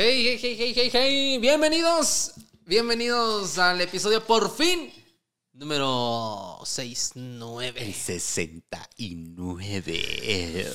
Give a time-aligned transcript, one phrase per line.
[0.00, 4.92] Hey, hey, hey, hey, hey, hey, bienvenidos, bienvenidos al episodio por fin
[5.52, 7.82] número 69.
[7.82, 10.70] El 69.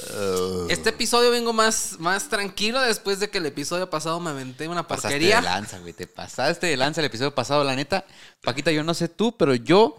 [0.70, 4.86] Este episodio vengo más, más tranquilo después de que el episodio pasado me aventé una
[4.86, 5.38] Pasaste porquería.
[5.38, 5.94] de lanza, güey.
[5.94, 8.04] Te pasaste de lanza el episodio pasado, la neta.
[8.42, 9.96] Paquita, yo no sé tú, pero yo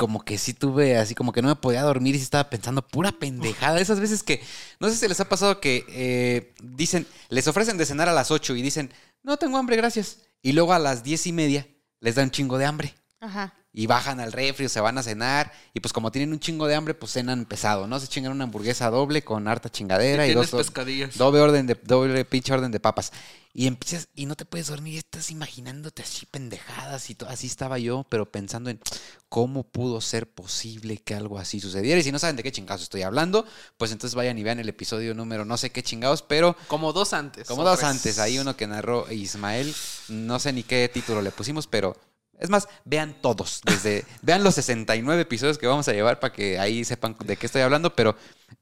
[0.00, 3.12] como que sí tuve así como que no me podía dormir y estaba pensando pura
[3.12, 3.78] pendejada.
[3.78, 4.42] Esas veces que,
[4.78, 8.30] no sé si les ha pasado que eh, dicen, les ofrecen de cenar a las
[8.30, 8.90] 8 y dicen,
[9.22, 10.22] no tengo hambre, gracias.
[10.40, 11.66] Y luego a las diez y media
[12.00, 12.94] les da un chingo de hambre.
[13.20, 13.52] Ajá.
[13.72, 16.66] Y bajan al refri o se van a cenar y pues como tienen un chingo
[16.66, 18.00] de hambre pues cenan pesado, ¿no?
[18.00, 21.16] Se chingan una hamburguesa doble con harta chingadera y, tienes dos pescadillas.
[21.16, 23.12] doble orden de doble pinche orden de papas
[23.52, 27.48] y empiezas y no te puedes dormir, y estás imaginándote así pendejadas y todo, así
[27.48, 28.80] estaba yo, pero pensando en
[29.28, 32.82] cómo pudo ser posible que algo así sucediera y si no saben de qué chingados
[32.82, 33.44] estoy hablando,
[33.76, 37.12] pues entonces vayan y vean el episodio número no sé qué chingados, pero Como dos
[37.12, 37.48] antes.
[37.48, 37.90] como dos tres.
[37.90, 39.74] antes, hay uno que narró Ismael,
[40.08, 41.96] no sé ni qué título le pusimos, pero
[42.40, 46.58] es más, vean todos, desde vean los 69 episodios que vamos a llevar para que
[46.58, 48.16] ahí sepan de qué estoy hablando, pero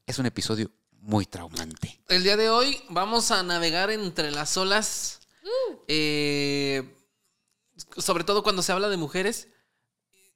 [0.05, 0.69] es un episodio
[1.01, 1.99] muy traumante.
[2.09, 5.21] El día de hoy vamos a navegar entre las olas.
[5.87, 6.95] eh,
[7.97, 9.47] sobre todo cuando se habla de mujeres.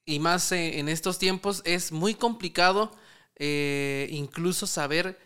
[0.06, 2.92] Y más eh, en estos tiempos es muy complicado
[3.36, 5.20] eh, incluso saber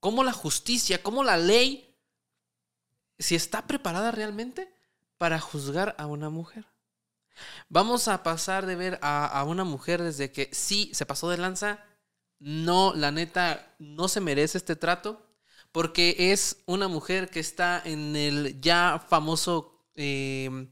[0.00, 1.96] cómo la justicia, cómo la ley,
[3.18, 4.72] si está preparada realmente
[5.18, 6.66] para juzgar a una mujer.
[7.68, 11.38] Vamos a pasar de ver a, a una mujer desde que sí se pasó de
[11.38, 11.84] lanza,
[12.38, 15.26] no, la neta, no se merece este trato,
[15.72, 20.68] porque es una mujer que está en el ya famoso eh,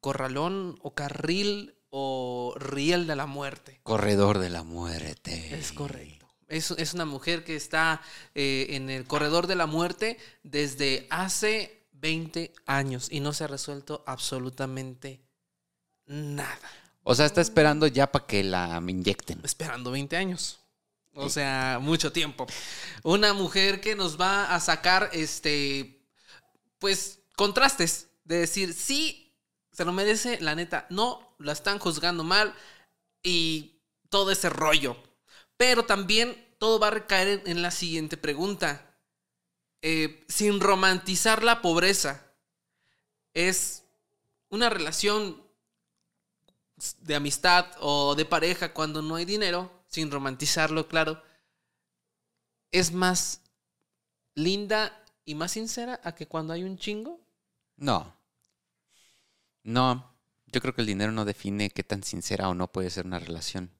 [0.00, 3.80] corralón o carril o riel de la muerte.
[3.82, 5.58] Corredor de la muerte.
[5.58, 6.26] Es correcto.
[6.48, 8.00] Es, es una mujer que está
[8.34, 13.48] eh, en el corredor de la muerte desde hace 20 años y no se ha
[13.48, 15.25] resuelto absolutamente
[16.06, 16.70] nada.
[17.02, 19.40] O sea, está esperando ya para que la inyecten.
[19.44, 20.58] Esperando 20 años.
[21.14, 22.46] O sea, mucho tiempo.
[23.02, 26.04] Una mujer que nos va a sacar, este,
[26.78, 28.08] pues, contrastes.
[28.24, 29.32] De decir, sí,
[29.70, 32.54] se lo merece, la neta, no, la están juzgando mal
[33.22, 33.78] y
[34.08, 34.96] todo ese rollo.
[35.56, 38.96] Pero también todo va a recaer en, la siguiente pregunta.
[39.82, 42.32] Eh, sin romantizar la pobreza,
[43.32, 43.84] es
[44.48, 45.45] una relación
[47.00, 51.22] de amistad o de pareja cuando no hay dinero, sin romantizarlo, claro,
[52.70, 53.40] es más
[54.34, 57.20] linda y más sincera a que cuando hay un chingo.
[57.76, 58.14] No.
[59.62, 60.14] No.
[60.46, 63.18] Yo creo que el dinero no define qué tan sincera o no puede ser una
[63.18, 63.70] relación.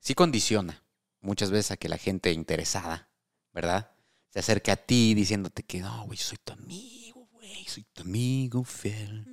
[0.00, 0.82] Sí condiciona
[1.20, 3.08] muchas veces a que la gente interesada,
[3.52, 3.92] ¿verdad?
[4.30, 8.64] Se acerque a ti diciéndote que no, güey, soy tu amigo, güey, soy tu amigo
[8.64, 9.31] fiel,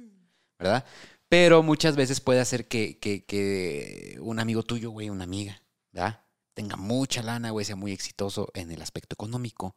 [0.59, 0.85] ¿verdad?
[1.29, 5.61] Pero muchas veces puede hacer que, que, que un amigo tuyo, güey, una amiga,
[5.91, 6.25] ¿verdad?
[6.53, 9.75] Tenga mucha lana, güey, sea muy exitoso en el aspecto económico.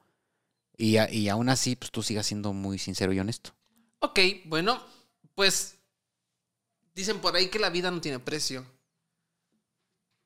[0.77, 3.55] Y, a- y aún así, pues tú sigas siendo muy sincero y honesto.
[4.01, 4.83] Ok, bueno,
[5.35, 5.79] pues
[6.95, 8.67] dicen por ahí que la vida no tiene precio.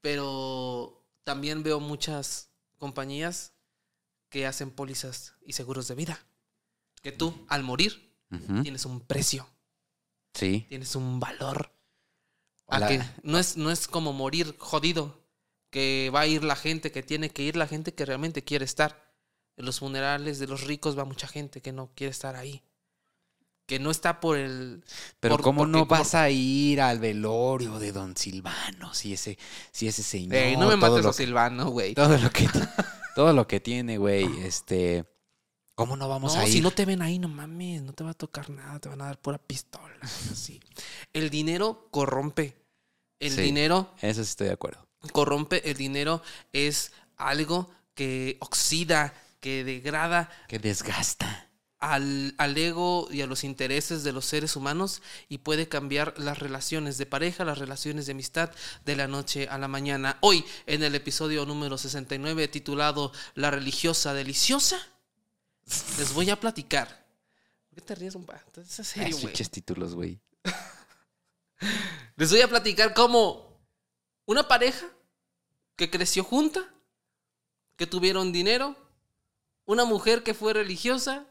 [0.00, 3.52] Pero también veo muchas compañías
[4.28, 6.24] que hacen pólizas y seguros de vida.
[7.02, 8.12] Que tú, al morir,
[8.62, 9.46] tienes un precio,
[10.36, 10.66] Sí.
[10.68, 11.72] tienes un valor.
[12.68, 15.20] A que no es, no es como morir jodido,
[15.70, 18.64] que va a ir la gente, que tiene que ir la gente que realmente quiere
[18.64, 19.04] estar.
[19.56, 22.62] En los funerales de los ricos va mucha gente que no quiere estar ahí.
[23.66, 24.84] Que no está por el...
[25.18, 29.38] Pero por- ¿cómo porque no vas a ir al velorio de Don Silvano si ese,
[29.72, 30.34] si ese señor...
[30.36, 31.94] Ey, no me mates a Silvano, güey.
[31.94, 32.60] Todo lo que, ti-
[33.16, 35.04] todo lo que tiene, güey, este...
[35.76, 36.52] ¿Cómo no vamos No, a ir?
[36.54, 39.00] si no te ven ahí, no mames, no te va a tocar nada, te van
[39.02, 39.94] a dar pura pistola.
[40.32, 40.58] así.
[41.12, 42.56] El dinero corrompe.
[43.20, 43.42] El Sí.
[43.42, 44.86] dinero Eso sí estoy de acuerdo.
[45.12, 51.48] corrompe, el dinero es algo que oxida, que degrada Que desgasta.
[51.78, 56.38] al, al ego y a los intereses de los seres humanos y puede cambiar las
[56.38, 58.50] relaciones de pareja, las relaciones de amistad
[58.86, 60.16] de la noche a la mañana.
[60.22, 64.78] Hoy, en el episodio número 69 titulado La religiosa deliciosa,
[65.98, 66.88] les voy a platicar.
[67.68, 68.24] ¿Por qué te ríes, un
[68.56, 69.34] Es en serio, Ay, güey.
[69.50, 70.20] títulos, güey.
[72.16, 73.60] Les voy a platicar cómo
[74.26, 74.86] una pareja
[75.76, 76.60] que creció junta,
[77.76, 78.74] que tuvieron dinero,
[79.66, 81.26] una mujer que fue religiosa,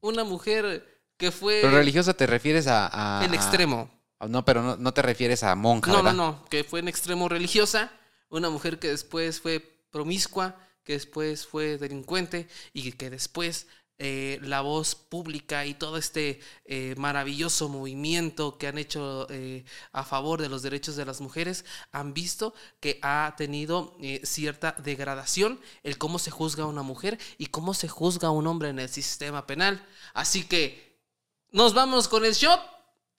[0.00, 3.20] una mujer que fue Pero religiosa te refieres a...
[3.20, 3.90] a- en a- extremo.
[4.28, 7.28] no, pero no, no te refieres a monja, No, no, no, que fue en extremo
[7.28, 7.90] religiosa,
[8.28, 10.54] una mujer que después fue promiscua,
[10.88, 13.66] que después fue delincuente y que después
[13.98, 20.02] eh, la voz pública y todo este eh, maravilloso movimiento que han hecho eh, a
[20.02, 25.60] favor de los derechos de las mujeres, han visto que ha tenido eh, cierta degradación
[25.82, 28.78] el cómo se juzga a una mujer y cómo se juzga a un hombre en
[28.78, 29.86] el sistema penal.
[30.14, 31.02] Así que
[31.50, 32.62] nos vamos con el shot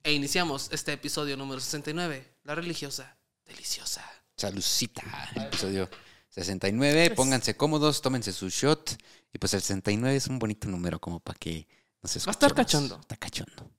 [0.01, 4.03] e iniciamos este episodio número 69, La religiosa deliciosa.
[4.35, 5.03] Salucita.
[5.35, 5.87] Episodio
[6.43, 7.11] 69.
[7.11, 8.91] Pónganse cómodos, tómense su shot.
[9.33, 11.67] Y pues el 69 es un bonito número como para que
[12.01, 12.55] nos Va a estar escuchemos.
[12.55, 12.99] cachondo.
[13.01, 13.71] Está cachondo.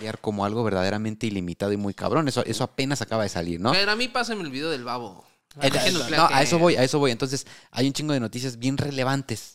[0.00, 2.28] Liar como algo verdaderamente ilimitado y muy cabrón.
[2.28, 3.72] Eso, eso apenas acaba de salir, ¿no?
[3.72, 5.24] Pero a mí pásenme el video del babo.
[5.62, 5.70] Eh,
[6.10, 7.10] no, a eso voy, a eso voy.
[7.12, 9.54] Entonces, hay un chingo de noticias bien relevantes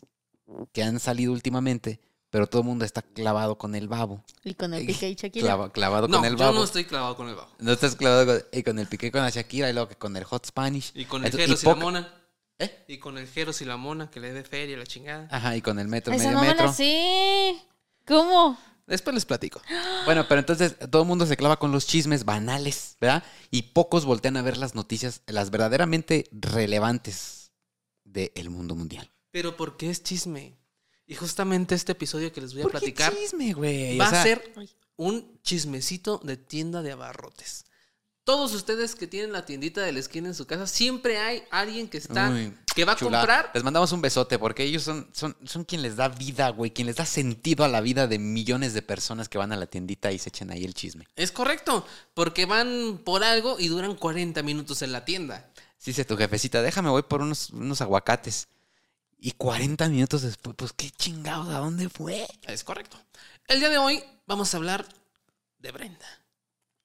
[0.74, 2.00] que han salido últimamente,
[2.32, 4.24] pero todo el mundo está clavado con el babo.
[4.44, 5.46] Y con el pique y Shakira.
[5.46, 6.58] Clava- clavado No, con el yo babo.
[6.58, 7.52] no estoy clavado con el babo.
[7.60, 10.18] No estás clavado con, y con el piqué con la Shakira y luego que con
[10.18, 10.92] el hot Spanish.
[10.96, 12.14] Y con el Entonces, Jeros y, la mona.
[12.58, 12.86] ¿Eh?
[12.88, 15.28] Y con el Jeros y la mona que le dé feria la chingada.
[15.30, 16.66] Ajá, y con el metro, Esa medio no me metro.
[16.66, 17.56] la sé.
[18.08, 18.58] ¿Cómo?
[18.92, 19.62] Después les platico.
[20.04, 23.24] Bueno, pero entonces todo el mundo se clava con los chismes banales, ¿verdad?
[23.50, 27.54] Y pocos voltean a ver las noticias, las verdaderamente relevantes
[28.04, 29.10] del mundo mundial.
[29.32, 30.58] Pero ¿por qué es chisme?
[31.08, 33.98] Y justamente este episodio que les voy a ¿Por qué platicar chisme, güey?
[33.98, 34.54] va O sea, a ser
[34.98, 37.64] un chismecito de tienda de abarrotes.
[38.32, 41.90] Todos ustedes que tienen la tiendita de la esquina en su casa, siempre hay alguien
[41.90, 43.52] que está, Uy, que va a comprar.
[43.54, 46.88] Les mandamos un besote porque ellos son, son, son quien les da vida, güey, quien
[46.88, 50.14] les da sentido a la vida de millones de personas que van a la tiendita
[50.14, 51.06] y se echan ahí el chisme.
[51.18, 55.52] Es correcto, porque van por algo y duran 40 minutos en la tienda.
[55.78, 58.48] Sí, dice tu jefecita, déjame, voy por unos, unos aguacates.
[59.20, 62.26] Y 40 minutos después, pues qué chingados, ¿a dónde fue?
[62.44, 62.98] Es correcto.
[63.50, 64.88] El día de hoy vamos a hablar
[65.60, 66.08] de Brenda.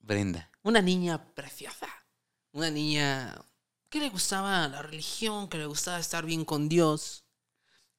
[0.00, 0.50] Brenda.
[0.66, 1.86] Una niña preciosa.
[2.50, 3.40] Una niña
[3.88, 7.24] que le gustaba la religión, que le gustaba estar bien con Dios.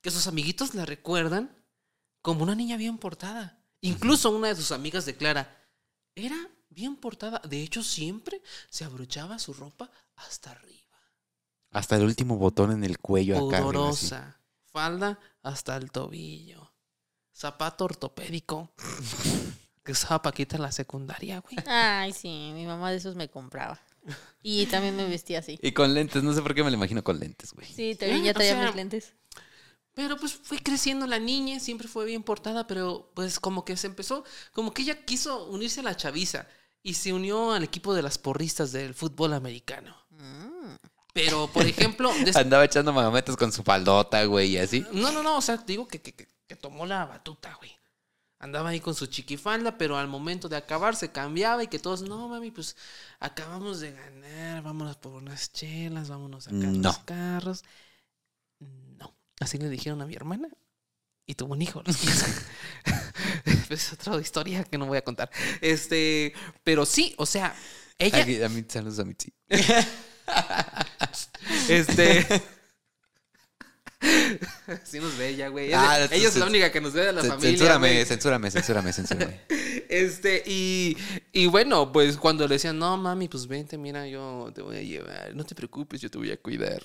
[0.01, 1.49] Que sus amiguitos la recuerdan
[2.21, 3.63] como una niña bien portada.
[3.79, 5.65] Incluso una de sus amigas declara,
[6.13, 6.35] era
[6.67, 7.41] bien portada.
[7.47, 10.99] De hecho, siempre se abrochaba su ropa hasta arriba.
[11.71, 13.61] Hasta el último botón en el cuello acá.
[13.61, 14.41] Pudorosa.
[14.73, 16.73] Falda hasta el tobillo.
[17.33, 18.73] Zapato ortopédico.
[19.87, 21.55] que usaba Paquita en la secundaria, güey.
[21.65, 23.79] Ay, sí, mi mamá de esos me compraba.
[24.43, 25.57] Y también me vestía así.
[25.61, 27.65] Y con lentes, no sé por qué me lo imagino con lentes, güey.
[27.67, 29.13] Sí, también ya O traía sea, mis lentes.
[29.93, 33.87] Pero pues fue creciendo la niña, siempre fue bien portada, pero pues como que se
[33.87, 36.47] empezó, como que ella quiso unirse a la chaviza
[36.83, 39.95] y se unió al equipo de las porristas del fútbol americano.
[40.09, 40.75] Mm.
[41.13, 44.85] Pero, por ejemplo, Andaba echando magametas con su faldota, güey, y así.
[44.91, 47.76] no, no, no, o sea, te digo que, que, que- que tomó la batuta, güey.
[48.39, 52.03] Andaba ahí con su chiquifalda, pero al momento de acabar se cambiaba y que todos,
[52.03, 52.75] no, mami, pues
[53.19, 56.89] acabamos de ganar, vámonos por unas chelas, vámonos a sacar No.
[56.89, 57.63] los carros.
[58.59, 60.49] No, así le dijeron a mi hermana
[61.25, 61.79] y tuvo un hijo.
[61.79, 62.25] a los 15.
[63.73, 65.31] es otra historia que no voy a contar.
[65.61, 67.55] Este, pero sí, o sea,
[67.97, 69.33] ella, Aquí, a mí, saludos a mi sí.
[71.69, 72.56] este...
[74.83, 75.71] Sí nos ve ella, güey.
[75.73, 77.49] Ah, Ella, es la única que nos ve de la familia.
[77.57, 79.41] Censúrame, censúrame, censúrame, censúrame.
[79.89, 80.97] Este, y,
[81.31, 84.81] y bueno, pues cuando le decían, no, mami, pues vente, mira, yo te voy a
[84.81, 85.33] llevar.
[85.33, 86.83] No te preocupes, yo te voy a cuidar.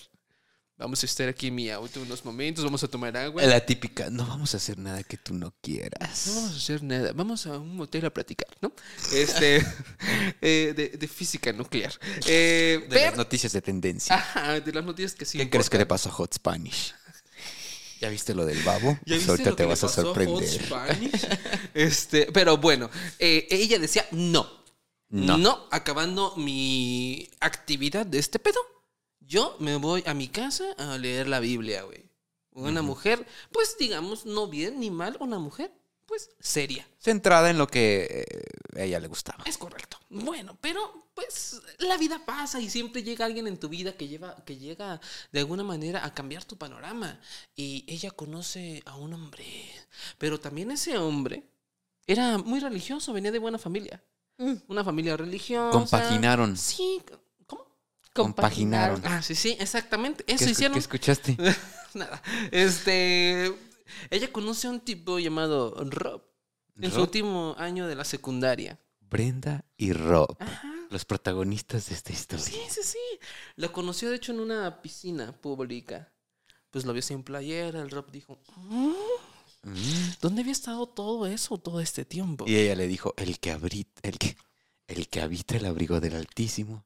[0.78, 3.42] Vamos a estar aquí en mi auto unos momentos, vamos a tomar agua.
[3.42, 6.26] La típica, no vamos a hacer nada que tú no quieras.
[6.28, 8.72] No vamos a hacer nada, vamos a un motel a platicar, ¿no?
[9.12, 9.56] Este,
[10.40, 11.92] eh, de, de física nuclear.
[12.26, 14.14] Eh, De pero- las noticias de tendencia.
[14.14, 15.38] Ajá, de las noticias que sí.
[15.38, 16.94] ¿Qué crees que le pasó a Hot Spanish?
[18.02, 18.98] ¿Ya viste lo del babo?
[19.06, 20.60] ¿Ya Pues viste ahorita lo te que vas a sorprender.
[21.74, 22.90] Este, pero bueno,
[23.20, 24.60] eh, ella decía no.
[25.08, 25.38] No.
[25.38, 25.68] no.
[25.70, 28.58] acabando mi actividad de este pedo,
[29.20, 32.10] yo me voy a mi casa a leer la Biblia, güey.
[32.50, 35.72] Una mujer, pues digamos, no bien ni mal, una mujer,
[36.06, 36.86] pues seria.
[36.98, 39.44] Centrada en lo que eh, a ella le gustaba.
[39.46, 39.98] Es correcto.
[40.10, 44.42] Bueno, pero pues la vida pasa y siempre llega alguien en tu vida que lleva,
[44.44, 45.00] que llega
[45.30, 47.20] de alguna manera a cambiar tu panorama.
[47.54, 49.44] Y ella conoce a un hombre,
[50.18, 51.44] pero también ese hombre
[52.06, 54.02] era muy religioso, venía de buena familia.
[54.38, 54.54] Mm.
[54.68, 55.70] Una familia religiosa.
[55.70, 56.56] Compaginaron.
[56.56, 57.02] Sí,
[57.46, 57.66] ¿cómo?
[58.14, 59.02] Compaginaron.
[59.04, 60.24] Ah, sí, sí, exactamente.
[60.24, 60.72] ¿Qué, Eso escu- hicieron.
[60.74, 61.36] qué escuchaste?
[61.94, 62.22] Nada.
[62.50, 63.52] Este.
[64.10, 66.22] Ella conoce a un tipo llamado Rob
[66.80, 68.78] en su último año de la secundaria.
[69.00, 70.71] Brenda y Rob, Ajá.
[70.92, 72.44] Los protagonistas de esta historia.
[72.44, 72.98] Sí, sí, sí.
[73.56, 76.12] Lo conoció, de hecho, en una piscina pública.
[76.70, 77.80] Pues lo vio sin playera.
[77.80, 78.92] El Rob dijo: "Mm.
[80.20, 82.44] ¿Dónde había estado todo eso todo este tiempo?
[82.48, 84.36] Y ella le dijo, el que, abri- el que,
[84.88, 86.84] el que habita el abrigo del Altísimo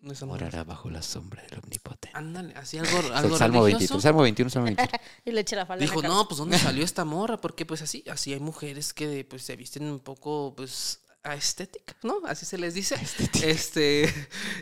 [0.00, 2.10] No, eso no- morará bajo la sombra del Omnipotente.
[2.14, 3.94] Ándale, así algo, el algo Salmo religioso.
[3.94, 4.90] 23, Salmo 21, Salmo 21.
[5.24, 5.84] Y le eché la falda.
[5.84, 7.40] la Dijo, no, pues ¿dónde salió esta morra?
[7.40, 12.20] Porque pues así, así hay mujeres que pues se visten un poco pues aesthetic, ¿no?
[12.26, 12.96] Así se les dice.
[13.42, 14.12] Este,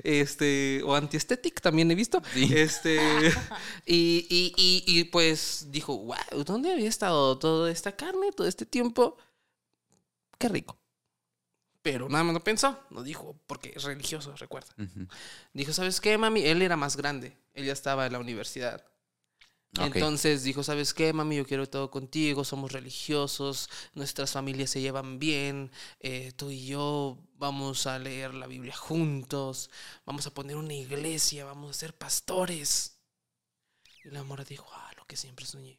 [0.04, 2.22] este, o antiesthetic también he visto.
[2.32, 2.50] Sí.
[2.54, 2.98] Este,
[3.86, 8.66] y, y, y, y, pues dijo, wow, ¿dónde había estado toda esta carne todo este
[8.66, 9.16] tiempo?
[10.38, 10.78] Qué rico.
[11.82, 14.68] Pero nada más lo pensó, no dijo, porque es religioso, recuerda.
[14.78, 15.06] Ujú.
[15.54, 16.42] Dijo, ¿sabes qué, mami?
[16.42, 18.84] Él era más grande, él ya estaba en la universidad.
[19.78, 21.36] Entonces dijo, ¿sabes qué, mami?
[21.36, 27.18] Yo quiero todo contigo, somos religiosos, nuestras familias se llevan bien, eh, tú y yo
[27.34, 29.70] vamos a leer la Biblia juntos,
[30.04, 32.98] vamos a poner una iglesia, vamos a ser pastores.
[34.04, 35.78] Y la mora dijo, ah, lo que siempre soñé,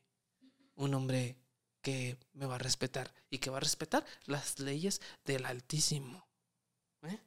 [0.76, 1.38] un hombre
[1.82, 6.30] que me va a respetar y que va a respetar las leyes del Altísimo.
[7.04, 7.20] ¿Eh?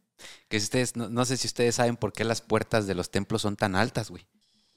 [0.49, 3.43] Que ustedes, no, no sé si ustedes saben por qué las puertas de los templos
[3.43, 4.27] son tan altas, güey.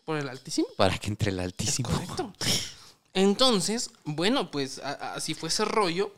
[0.07, 0.69] ¿Por el Altísimo?
[0.77, 1.89] Para que entre el Es Altísimo.
[1.89, 2.33] correcto.
[3.13, 6.13] Entonces, bueno, pues a- a- así fue ese rollo.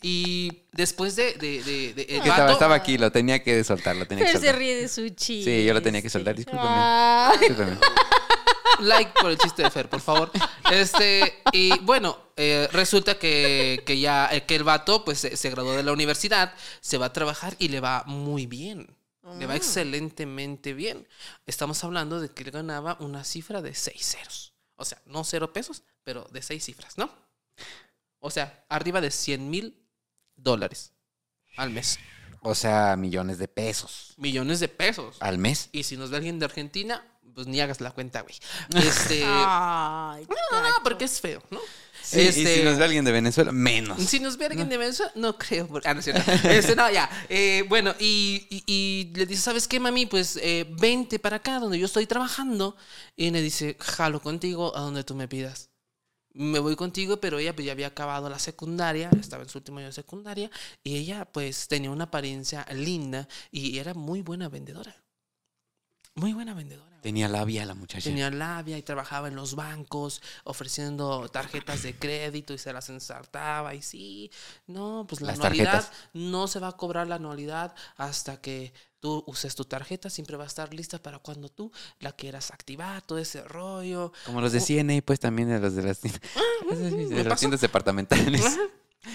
[0.00, 1.34] Y después de.
[1.34, 4.24] de, de- de- el Que estaba, vato- estaba aquí, lo tenía que soltar, lo tenía
[4.24, 4.58] que Pero se soltar.
[4.60, 5.60] ríe de su chiste.
[5.60, 6.70] Sí, yo lo tenía que soltar, discúlpame.
[6.72, 7.78] Ay, Discúlpame.
[8.80, 10.30] Like por el chiste de Fer, por favor.
[10.70, 15.50] Este, y bueno, eh, resulta que, que ya eh, que el vato pues se, se
[15.50, 18.88] graduó de la universidad, se va a trabajar y le va muy bien.
[19.38, 19.56] Le va Mm.
[19.56, 21.06] excelentemente bien.
[21.46, 24.52] Estamos hablando de que él ganaba una cifra de seis ceros.
[24.76, 27.08] O sea, no cero pesos, pero de seis cifras, ¿no?
[28.18, 29.80] O sea, arriba de 100 mil
[30.36, 30.92] dólares
[31.56, 31.98] al mes.
[32.40, 35.16] O sea, millones de pesos Millones de pesos.
[35.20, 35.68] al mes.
[35.72, 38.34] Y si nos ve alguien de Argentina, pues ni hagas la cuenta, güey.
[38.76, 39.22] Este.
[39.24, 40.80] Ay, No, no, gacho.
[40.82, 41.60] porque es feo, ¿no?
[42.02, 44.02] Sí, y Este- si nos ve alguien de Venezuela, menos.
[44.02, 45.68] Si nos ve alguien de Venezuela, no creo.
[45.84, 46.22] Ah, no es cierto.
[46.50, 47.08] Este, no, ya.
[47.28, 50.06] Eh, bueno, y, y- y le dice, ¿sabes qué, mami?
[50.06, 52.76] Pues eh, vente para acá donde yo estoy trabajando.
[53.16, 55.70] Y le dice, jalo contigo a donde tú me pidas.
[56.34, 59.78] Me voy contigo, pero ella pues, ya había acabado la secundaria, estaba en su último
[59.78, 60.50] año de secundaria,
[60.82, 64.96] y ella pues tenía una apariencia linda y era muy buena vendedora.
[66.14, 66.91] Muy buena vendedora.
[67.02, 68.04] Tenía labia la muchacha.
[68.04, 73.74] Tenía labia y trabajaba en los bancos ofreciendo tarjetas de crédito y se las ensartaba.
[73.74, 74.30] Y sí,
[74.68, 76.08] no, pues la Las anualidad tarjetas.
[76.14, 80.08] no se va a cobrar la anualidad hasta que tú uses tu tarjeta.
[80.10, 84.12] Siempre va a estar lista para cuando tú la quieras activar, todo ese rollo.
[84.24, 86.10] Como los de CNA, pues también de los de las, de
[86.70, 87.40] ¿me las pasó?
[87.40, 88.58] tiendas departamentales.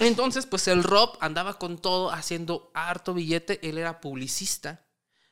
[0.00, 3.66] Entonces, pues el Rob andaba con todo, haciendo harto billete.
[3.66, 4.84] Él era publicista,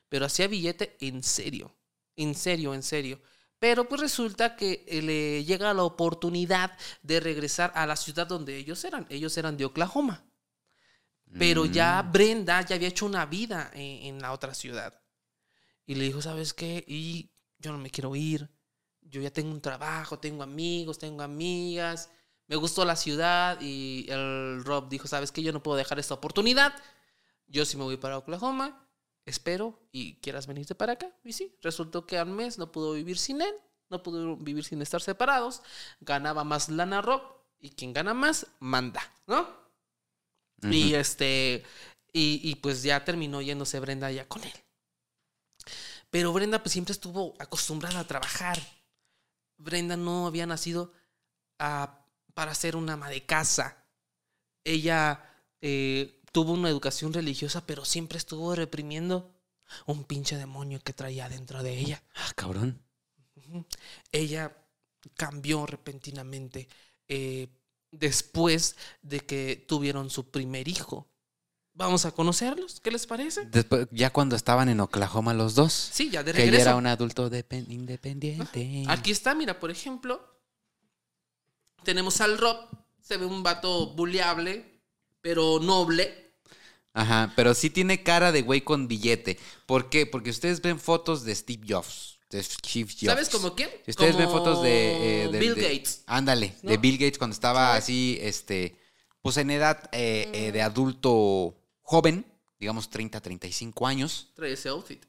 [0.09, 1.76] pero hacía billete en serio.
[2.17, 3.21] En serio, en serio.
[3.59, 8.57] Pero pues resulta que eh, le llega la oportunidad de regresar a la ciudad donde
[8.57, 9.05] ellos eran.
[9.09, 10.25] Ellos eran de Oklahoma.
[11.37, 12.11] Pero ya Mm.
[12.11, 14.99] Brenda ya había hecho una vida en, en la otra ciudad.
[15.85, 16.83] Y le dijo, ¿sabes qué?
[16.87, 18.49] Y yo no me quiero ir.
[19.01, 22.09] Yo ya tengo un trabajo, tengo amigos, tengo amigas.
[22.47, 25.43] Me gustó la ciudad y el Rob dijo, ¿sabes qué?
[25.43, 26.73] Yo no puedo dejar esta oportunidad.
[27.47, 28.86] Yo sí me voy para Oklahoma.
[29.27, 31.11] Espero y quieras venirte para acá.
[31.23, 33.53] Y sí, resultó que al mes no pudo vivir sin él.
[33.89, 35.61] No pudo vivir sin estar separados.
[35.99, 37.21] Ganaba más lana Rob.
[37.59, 39.47] Y quien gana más, manda, ¿no?
[40.71, 41.63] Y este,
[42.13, 44.53] y, y pues ya terminó yéndose Brenda ya con él.
[46.09, 48.59] Pero Brenda pues siempre estuvo acostumbrada a trabajar.
[49.57, 50.93] Brenda no había nacido
[51.59, 53.83] a- para ser una ama de casa.
[54.63, 55.23] Ella
[55.61, 59.33] eh, tuvo una educación religiosa, pero siempre estuvo reprimiendo
[59.87, 62.03] un pinche demonio que traía dentro de ella.
[62.13, 62.79] Ah, cabrón.
[64.11, 64.55] Ella
[65.15, 66.67] cambió repentinamente
[67.07, 67.47] eh,
[67.89, 71.07] después de que tuvieron su primer hijo.
[71.73, 73.45] Vamos a conocerlos, ¿qué les parece?
[73.47, 75.73] Después, ya cuando estaban en Oklahoma los dos.
[75.73, 76.69] Sí, ya de Que ella regreso.
[76.69, 78.83] era un adulto depen- independiente.
[78.87, 80.21] Aquí está, mira, por ejemplo,
[81.83, 82.57] tenemos al Rob,
[83.01, 84.83] se ve un vato buleable,
[85.19, 86.25] pero noble.
[86.97, 89.37] Ajá, pero sí tiene cara de güey con billete.
[89.65, 90.05] ¿Por qué?
[90.05, 92.17] Porque ustedes ven fotos de Steve Jobs.
[92.29, 93.05] De Steve Jobs.
[93.05, 93.69] ¿Sabes como quién?
[93.85, 96.03] Si ustedes ven fotos de, eh, Bill de- Gates.
[96.07, 96.77] Ándale, de.
[96.77, 98.75] Bill Gates cuando estaba así, este,
[99.21, 102.25] pues en edad eh, eh, de adulto joven,
[102.59, 105.03] digamos 30, 35 años, Trae ese outfit.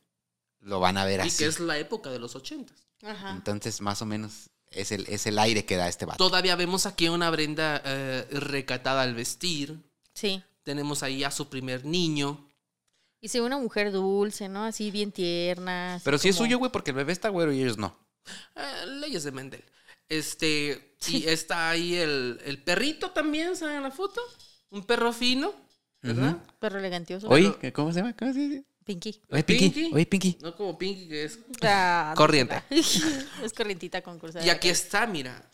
[0.60, 1.38] lo van a ver Y así.
[1.38, 2.76] que es la época de los ochentas.
[3.02, 3.30] Ajá.
[3.30, 6.18] Entonces, más o menos, es el, es el aire que da este vato.
[6.18, 9.80] Todavía vemos aquí a una Brenda eh, recatada al vestir.
[10.14, 10.42] Sí.
[10.68, 12.46] Tenemos ahí a su primer niño.
[13.22, 14.64] Y se ve una mujer dulce, ¿no?
[14.64, 15.94] Así bien tierna.
[15.94, 17.96] así Pero si es como- suyo, güey, porque el bebé está güero y ellos no.
[18.54, 19.64] Eh, leyes de Mendel.
[20.10, 24.20] Este, y está ahí el, el perrito también, ¿saben en la foto?
[24.68, 25.54] Un perro fino,
[26.02, 26.36] ¿verdad?
[26.58, 27.28] Perro elegantioso.
[27.30, 28.14] Oye, ¿cómo se llama?
[28.14, 28.64] ¿Cómo se dice?
[28.84, 29.22] Pinky.
[29.30, 29.70] Oye, Pinky.
[29.70, 29.94] Pinky.
[29.94, 30.38] Oye, Pinky.
[30.42, 31.38] No como Pinky, que es.
[31.62, 32.62] Ah, Corriente.
[32.70, 34.44] es corrientita concursada.
[34.44, 35.50] Y aquí está, mira.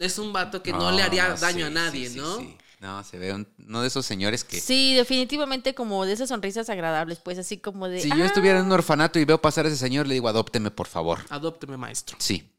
[0.00, 2.18] Es un vato que no, Ah, le haría no, daño a sí, nadie, sí, sí,
[2.18, 2.38] ¿no?
[2.38, 2.56] sí.
[2.82, 4.58] No, se ve un- uno de esos señores que...
[4.60, 8.00] Sí, definitivamente como de esas sonrisas agradables, pues así como de...
[8.00, 10.26] Si yo "Ah, estuviera en un orfanato y veo pasar a ese señor, le digo,
[10.28, 11.20] adópteme, por favor.
[11.30, 12.16] Adópteme, maestro.
[12.18, 12.52] Sí.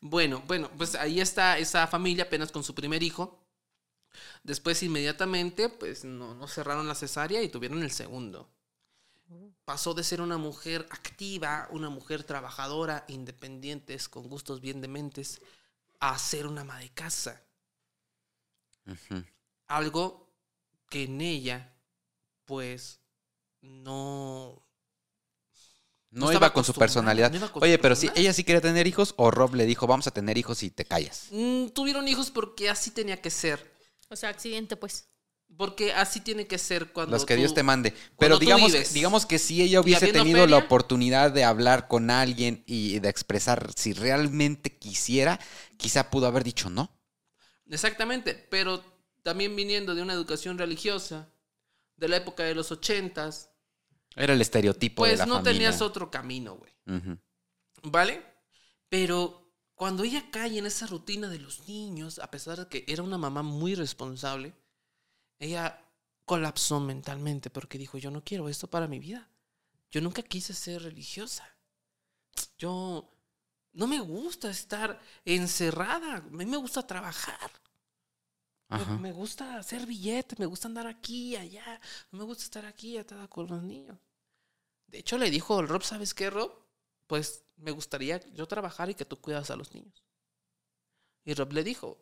[0.00, 3.44] Bueno, bueno, pues ahí está esa familia apenas con su primer hijo.
[4.44, 8.48] Después inmediatamente, pues no, no cerraron la cesárea y tuvieron el segundo.
[9.64, 15.40] Pasó de ser una mujer activa, una mujer trabajadora, independientes, con gustos bien dementes,
[15.98, 17.42] a ser una ama de casa.
[19.70, 20.28] Algo
[20.88, 21.72] que en ella,
[22.44, 23.00] pues,
[23.60, 24.66] no...
[26.12, 27.30] No, No iba con su personalidad.
[27.30, 29.64] no iba con Oye, su pero si ella sí quería tener hijos o Rob le
[29.64, 31.28] dijo, vamos a tener hijos y te callas.
[31.30, 33.72] Mm, tuvieron hijos porque así tenía que ser.
[34.08, 35.06] O sea, accidente, pues.
[35.56, 37.94] Porque así tiene que ser cuando Los que tú- Dios te mande.
[38.18, 42.98] Pero digamos, digamos que si ella hubiese tenido la oportunidad de hablar con alguien y
[42.98, 45.38] de expresar si realmente quisiera,
[45.76, 46.90] quizá pudo haber dicho no.
[47.68, 48.82] Exactamente, pero
[49.22, 51.28] también viniendo de una educación religiosa,
[51.96, 53.50] de la época de los ochentas,
[54.16, 55.52] Era el estereotipo de pues la no familia.
[55.52, 56.72] tenías otro camino, güey.
[57.82, 58.24] ¿Vale?
[58.88, 63.02] Pero cuando ella cae en esa rutina de los niños, a pesar de que era
[63.02, 64.52] una mamá muy responsable,
[65.38, 65.84] ella
[66.24, 69.28] colapsó mentalmente porque dijo, yo no quiero esto para mi vida.
[69.90, 71.48] Yo nunca quise ser religiosa.
[72.58, 73.10] Yo
[73.72, 76.16] no me gusta estar encerrada.
[76.16, 77.50] A mí me gusta trabajar.
[78.70, 78.96] Me- Ajá.
[78.98, 81.80] Me gusta hacer billetes, me gusta andar aquí y allá.
[82.12, 83.98] No me gusta estar aquí atada con los niños.
[84.86, 86.52] De hecho, le dijo el Rob, ¿sabes qué, Rob?
[87.06, 90.04] Pues me gustaría yo trabajar y que tú cuidas a los niños.
[91.24, 91.98] Y Rob le dijo,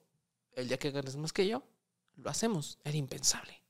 [0.52, 1.62] el día que ganes más que yo,
[2.16, 2.78] lo hacemos.
[2.84, 3.62] Era impensable.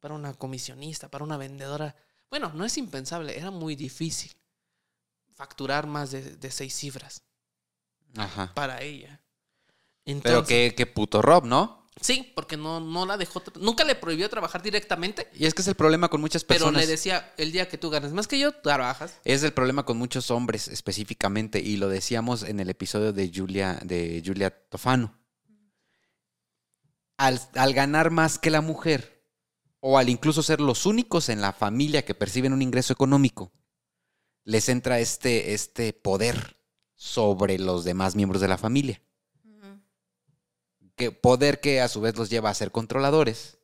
[0.00, 1.94] Para una comisionista, para una vendedora.
[2.30, 4.32] Bueno, no es impensable, era muy difícil
[5.34, 7.22] facturar más de, de seis cifras
[8.16, 8.52] Ajá.
[8.54, 9.22] para ella.
[10.22, 11.79] Pero qué, qué puto Rob, ¿no?
[12.00, 15.68] Sí, porque no, no la dejó, nunca le prohibió trabajar directamente, Y es que es
[15.68, 16.80] el problema con muchas pero personas.
[16.82, 19.18] le decía, el día que tú ganes más que yo, trabajas.
[19.24, 23.78] Es el problema con muchos hombres específicamente, y lo decíamos en el episodio de Julia,
[23.84, 25.18] de Julia Tofano.
[27.18, 29.22] Al, al ganar más que la mujer,
[29.80, 33.52] o al incluso ser los únicos en la familia que perciben un ingreso económico,
[34.44, 36.56] les entra este, este poder
[36.94, 39.02] sobre los demás miembros de la familia.
[41.00, 43.56] Que poder que a su vez los lleva a ser controladores.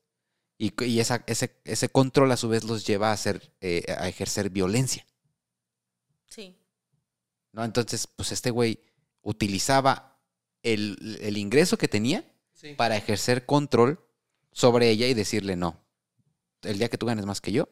[0.58, 4.08] Y, y esa- ese, ese control a su vez los lleva a, ser, eh, a
[4.08, 5.06] ejercer violencia.
[6.28, 6.56] Sí.
[7.52, 7.62] ¿no?
[7.64, 8.80] Entonces, pues este güey
[9.22, 10.18] utilizaba
[10.62, 12.72] el, el ingreso que tenía Sí.
[12.74, 14.00] para ejercer control
[14.50, 15.78] sobre ella y decirle no.
[16.62, 17.68] El día que tú ganes más que yo,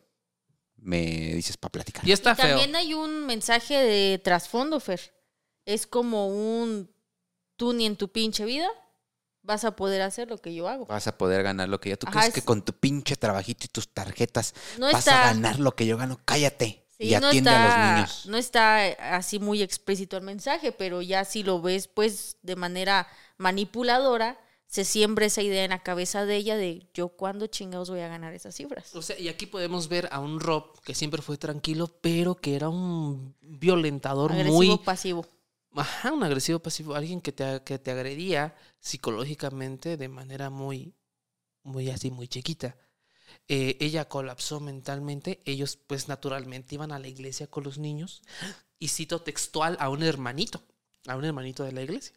[0.76, 1.00] me
[1.34, 2.06] dices para platicar.
[2.06, 2.46] Y está Y feo.
[2.48, 5.14] también hay un mensaje de trasfondo, Fer.
[5.64, 6.90] Es como un
[7.56, 8.68] tú ni en tu pinche vida
[9.44, 10.86] vas a poder hacer lo que yo hago.
[10.86, 11.96] Vas a poder ganar lo que yo.
[11.98, 15.22] ¿Tú Ajá, crees es- que con tu pinche trabajito y tus tarjetas No vas está,
[15.30, 16.18] a ganar lo que yo gano?
[16.24, 18.26] Cállate sí, y no atiende está, a los niños.
[18.26, 23.06] No está así muy explícito el mensaje, pero ya si lo ves pues de manera
[23.38, 28.00] manipuladora, se siembra esa idea en la cabeza de ella de yo cuándo chingados voy
[28.00, 28.92] a ganar esas cifras.
[28.96, 32.56] O sea, y aquí podemos ver a un Rob que siempre fue tranquilo, pero que
[32.56, 34.78] era un violentador Agresivo muy...
[34.78, 35.26] pasivo.
[35.74, 40.94] Ajá, un agresivo pasivo, alguien que te, que te agredía psicológicamente de manera muy,
[41.64, 42.76] muy así, muy chiquita.
[43.48, 48.22] Eh, ella colapsó mentalmente, ellos pues naturalmente iban a la iglesia con los niños
[48.78, 50.62] y cito textual a un hermanito,
[51.08, 52.16] a un hermanito de la iglesia.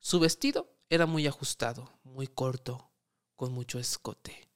[0.00, 2.90] Su vestido era muy ajustado, muy corto,
[3.36, 4.48] con mucho escote.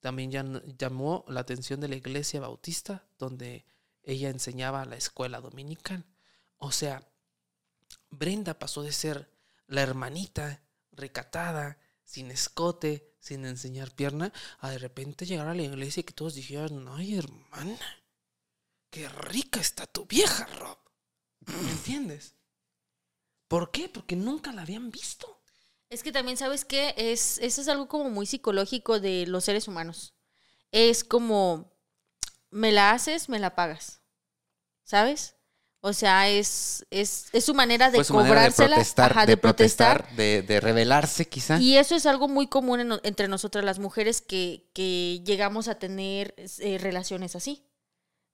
[0.00, 3.66] También llam- llamó la atención de la iglesia bautista, donde
[4.02, 6.06] ella enseñaba la escuela dominical.
[6.58, 7.08] O sea,
[8.12, 9.30] Brenda pasó de ser
[9.66, 16.02] la hermanita recatada, sin escote, sin enseñar pierna, a de repente llegar a la iglesia
[16.02, 18.04] y que todos dijeran, ay hermana,
[18.90, 20.78] qué rica está tu vieja, Rob.
[21.46, 22.34] ¿Me entiendes?
[23.48, 23.88] ¿Por qué?
[23.88, 25.42] Porque nunca la habían visto.
[25.88, 26.94] Es que también, ¿sabes qué?
[26.96, 30.14] Es, eso es algo como muy psicológico de los seres humanos.
[30.70, 31.72] Es como,
[32.50, 34.00] me la haces, me la pagas.
[34.84, 35.36] ¿Sabes?
[35.84, 39.36] O sea, es, es, es su manera de Fue su manera de protestar, ajá, de
[39.36, 41.58] protestar, de, de rebelarse quizá.
[41.58, 45.74] Y eso es algo muy común en- entre nosotras las mujeres que, que llegamos a
[45.80, 47.64] tener eh, relaciones así.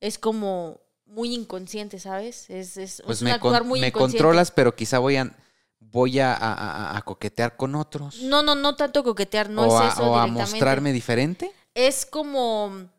[0.00, 2.50] Es como muy inconsciente, ¿sabes?
[2.50, 4.18] Es, es, pues es me, un actuar con- muy me inconsciente.
[4.18, 5.34] controlas, pero quizá voy a,
[5.80, 8.20] voy a, a- coquetear con otros.
[8.20, 11.50] No, no, no tanto coquetear, no o es a, eso o a mostrarme diferente.
[11.72, 12.90] Es como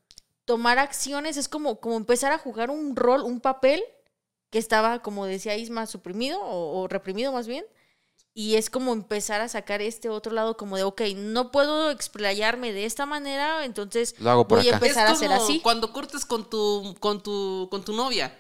[0.46, 3.84] tomar acciones, es como, como empezar a jugar un rol, un papel
[4.50, 7.66] que estaba, como decía Isma, suprimido o, o reprimido más bien.
[8.34, 12.72] Y es como empezar a sacar este otro lado como de, ok, no puedo explayarme
[12.72, 14.86] de esta manera, entonces Lo hago por voy a acá.
[14.86, 15.60] empezar a es hacer como así.
[15.62, 18.38] cuando cortes con tu, con tu, con tu novia.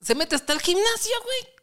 [0.00, 1.54] Se mete hasta el gimnasio, güey.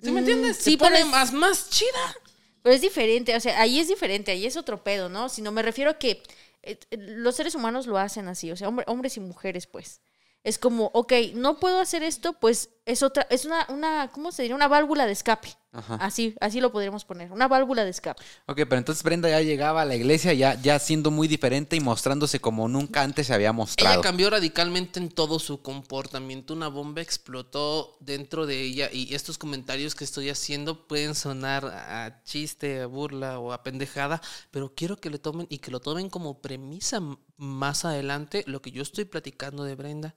[0.00, 0.56] ¿Sí me Mm, entiendes?
[0.58, 2.14] sí, Se pone pero es- más, más chida.
[2.62, 5.28] Pero es diferente, o sea, ahí es diferente, ahí es otro pedo, ¿no?
[5.28, 6.22] Sino me refiero a que
[6.62, 10.00] eh, eh, los seres humanos lo hacen así, o sea, hombre- hombres y mujeres, pues.
[10.44, 14.42] Es como, ok, no puedo hacer esto, pues es otra, es una, una, ¿cómo se
[14.42, 14.54] diría?
[14.54, 15.48] Una válvula de escape.
[15.72, 15.94] Ajá.
[15.96, 18.22] Así, así lo podríamos poner, una válvula de escape.
[18.46, 21.80] Ok, pero entonces Brenda ya llegaba a la iglesia ya, ya siendo muy diferente y
[21.80, 23.94] mostrándose como nunca antes se había mostrado.
[23.94, 26.52] Ella cambió radicalmente en todo su comportamiento.
[26.52, 32.22] Una bomba explotó dentro de ella y estos comentarios que estoy haciendo pueden sonar a
[32.22, 36.10] chiste, a burla o a pendejada, pero quiero que le tomen y que lo tomen
[36.10, 37.00] como premisa
[37.36, 40.14] más adelante lo que yo estoy platicando de Brenda,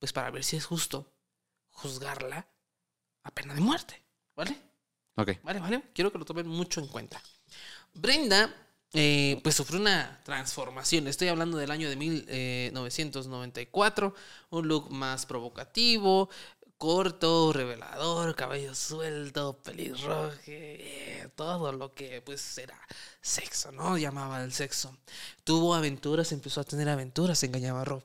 [0.00, 1.12] pues para ver si es justo
[1.70, 2.48] juzgarla
[3.22, 4.02] a pena de muerte,
[4.34, 4.56] ¿vale?
[5.14, 5.38] Ok.
[5.44, 5.82] Vale, vale.
[5.94, 7.22] Quiero que lo tomen mucho en cuenta.
[7.94, 8.52] Brenda,
[8.92, 11.06] eh, pues sufrió una transformación.
[11.06, 14.14] Estoy hablando del año de 1994.
[14.50, 16.28] Un look más provocativo,
[16.78, 22.80] corto, revelador, cabello suelto, pelirrojo, eh, todo lo que pues era
[23.20, 23.98] sexo, ¿no?
[23.98, 24.96] Llamaba el sexo.
[25.44, 28.02] Tuvo aventuras, empezó a tener aventuras, engañaba a Rob.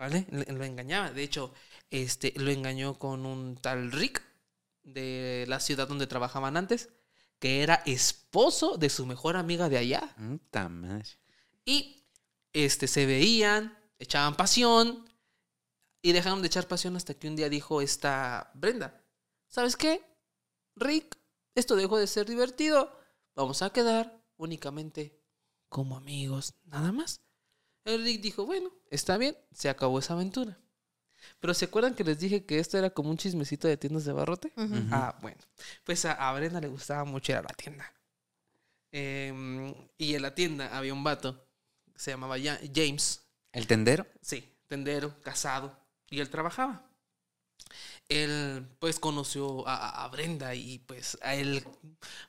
[0.00, 0.26] ¿Vale?
[0.30, 1.10] Le- Lo engañaba.
[1.12, 1.52] De hecho,
[1.90, 4.22] este, lo engañó con un tal Rick
[4.82, 6.88] de la ciudad donde trabajaban antes,
[7.38, 10.14] que era esposo de su mejor amiga de allá.
[11.66, 12.02] Y
[12.54, 15.04] este, se veían, echaban pasión
[16.02, 19.04] y dejaron de echar pasión hasta que un día dijo esta Brenda,
[19.48, 20.02] ¿sabes qué?
[20.76, 21.18] Rick,
[21.54, 22.98] esto dejó de ser divertido,
[23.36, 25.20] vamos a quedar únicamente
[25.68, 27.20] como amigos, nada más.
[27.84, 30.58] El Rick dijo, bueno, está bien, se acabó esa aventura.
[31.38, 34.12] Pero ¿se acuerdan que les dije que esto era como un chismecito de tiendas de
[34.12, 34.52] barrote?
[34.90, 35.38] Ah, bueno.
[35.84, 37.92] Pues a, a Brenda le gustaba mucho ir a la tienda.
[38.92, 41.46] Em, y en la tienda había un vato
[41.92, 43.22] que se llamaba Ja- James.
[43.52, 44.06] ¿El tendero?
[44.20, 45.76] Sí, tendero, casado.
[46.10, 46.86] Y él trabajaba.
[48.08, 51.64] Él, pues, conoció a, a- a Brenda y, pues, a él,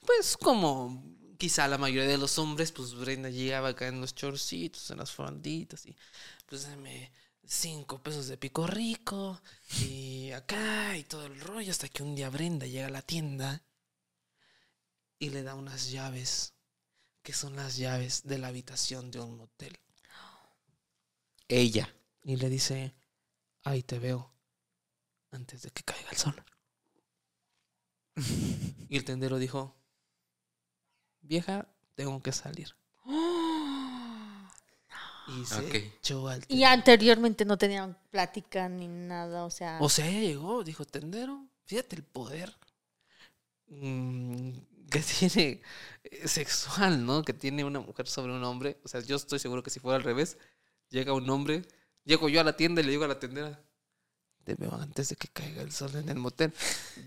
[0.05, 1.03] pues, como
[1.41, 5.11] quizá la mayoría de los hombres, pues, Brenda llegaba acá en los chorcitos, en las
[5.11, 5.97] fonditas y,
[6.45, 7.11] pues, dame
[7.43, 9.41] cinco pesos de pico rico
[9.79, 13.63] y acá y todo el rollo hasta que un día Brenda llega a la tienda
[15.17, 16.53] y le da unas llaves
[17.23, 19.79] que son las llaves de la habitación de un motel.
[21.47, 21.91] Ella.
[22.23, 22.93] Y le dice,
[23.63, 24.31] ahí te veo
[25.31, 26.45] antes de que caiga el sol.
[28.89, 29.80] y el tendero dijo,
[31.21, 32.75] vieja, tengo que salir.
[35.27, 39.77] Y se echó al Y anteriormente no tenían plática ni nada, o sea.
[39.79, 42.53] O sea, ella llegó, dijo, tendero, fíjate el poder
[43.67, 44.51] mm,
[44.89, 45.61] que tiene
[46.03, 47.23] eh, sexual, ¿no?
[47.23, 48.79] Que tiene una mujer sobre un hombre.
[48.83, 50.37] O sea, yo estoy seguro que si fuera al revés,
[50.89, 51.63] llega un hombre,
[52.03, 53.63] llego yo a la tienda y le digo a la tendera,
[54.43, 56.53] te veo antes de que caiga el sol en el motel.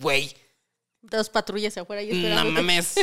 [0.01, 0.35] Güey,
[1.11, 2.53] dos patrullas afuera y no esperando.
[2.53, 2.95] mames.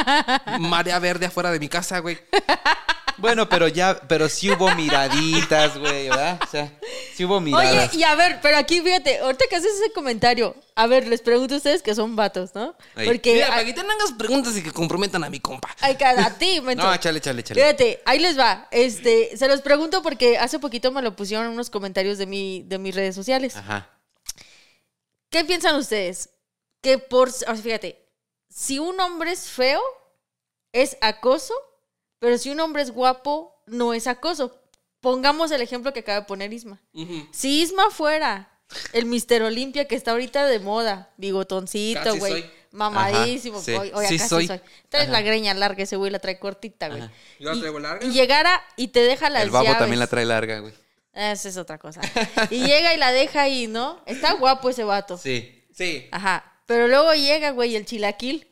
[0.60, 2.18] Marea verde afuera de mi casa, güey.
[3.20, 6.40] Bueno, pero ya, pero sí hubo miraditas, güey, ¿verdad?
[6.42, 6.72] O sea,
[7.14, 7.90] sí hubo miradas.
[7.90, 11.20] Oye, y a ver, pero aquí fíjate, ahorita que haces ese comentario, a ver, les
[11.20, 12.74] pregunto a ustedes que son vatos, ¿no?
[13.04, 15.68] Porque Mira, para que te hagas preguntas y que comprometan a mi compa.
[15.80, 16.82] hay cada a ti, menso.
[16.86, 17.60] No, échale, échale, échale.
[17.60, 18.68] Fíjate, ahí les va.
[18.70, 22.62] Este, se los pregunto porque hace poquito me lo pusieron en unos comentarios de mi,
[22.62, 23.54] de mis redes sociales.
[23.54, 23.90] Ajá.
[25.28, 26.30] ¿Qué piensan ustedes?
[26.82, 28.06] Que por, o sea, fíjate,
[28.48, 29.80] si un hombre es feo,
[30.72, 31.54] es acoso,
[32.18, 34.56] pero si un hombre es guapo, no es acoso.
[35.00, 36.80] Pongamos el ejemplo que acaba de poner Isma.
[36.92, 37.26] Ujú.
[37.32, 38.50] Si Isma fuera
[38.92, 42.50] el Mister Olimpia que está ahorita de moda, bigotoncito, güey, soy.
[42.70, 43.56] mamadísimo.
[43.58, 43.72] Ajá, sí.
[43.74, 44.46] Hoy, hoy Sí acá sí soy.
[44.46, 44.60] soy.
[44.88, 47.00] Traes la greña larga, ese güey la trae cortita, güey.
[47.02, 47.12] Ajá.
[47.38, 48.06] Yo la Y- traigo larga.
[48.06, 49.78] Y llegara y te deja las El babo llaves.
[49.78, 50.72] también la trae larga, güey.
[51.12, 52.00] Esa es otra cosa.
[52.50, 54.00] Y llega y la deja ahí, ¿no?
[54.06, 55.18] Está guapo ese vato.
[55.18, 55.64] Sí.
[55.74, 56.08] Sí.
[56.12, 56.44] Ajá.
[56.70, 58.46] Pero luego llega, güey, el chilaquil.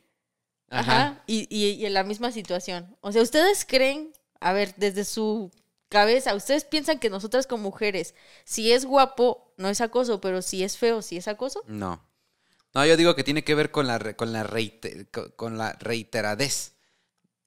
[0.70, 0.92] Ajá.
[1.06, 1.22] Ajá.
[1.28, 2.96] Y, y- y en la misma situación.
[3.00, 5.52] O sea, ¿ustedes creen, a ver, desde su
[5.88, 10.64] cabeza, ¿ustedes piensan que nosotras como mujeres, si es guapo, no es acoso, pero si
[10.64, 11.62] es feo, sí es acoso?
[11.68, 12.04] No.
[12.74, 16.72] No, yo digo que tiene que ver con la, con la, reite- con, la reiteradez.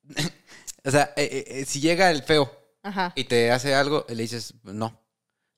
[0.86, 2.50] o sea, eh, eh, eh, si llega el feo
[2.84, 3.12] Ajá.
[3.18, 5.00] y te hace algo, le dices no.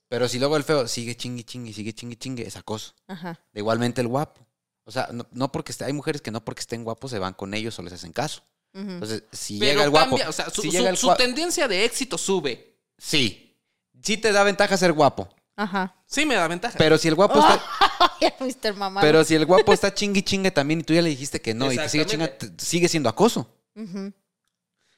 [0.09, 2.95] Pero si luego el feo sigue chingue chingue, sigue chingue chingue, es acoso.
[3.07, 3.39] Ajá.
[3.53, 4.45] Igualmente el guapo.
[4.85, 7.33] O sea, no, no porque esté- hay mujeres que no porque estén guapos se van
[7.33, 8.41] con ellos o les hacen caso.
[8.73, 11.07] Entonces, si Pero llega el guapo, cambia, o sea, su, si su- llega el su
[11.07, 12.75] gua- tendencia de éxito sube.
[12.97, 13.55] sí,
[14.01, 15.29] sí te da ventaja ser guapo.
[15.55, 15.95] Ajá.
[16.07, 16.75] Sí me da ventaja.
[16.79, 17.61] Pero si el guapo está,
[18.21, 18.73] Ya, Mr.
[18.75, 19.01] Mamá.
[19.01, 21.71] pero si el guapo está chingue chingue también y tú ya le dijiste que no
[21.71, 23.47] y te sigue chinga, te- sigue siendo acoso.
[23.75, 24.11] Ujú.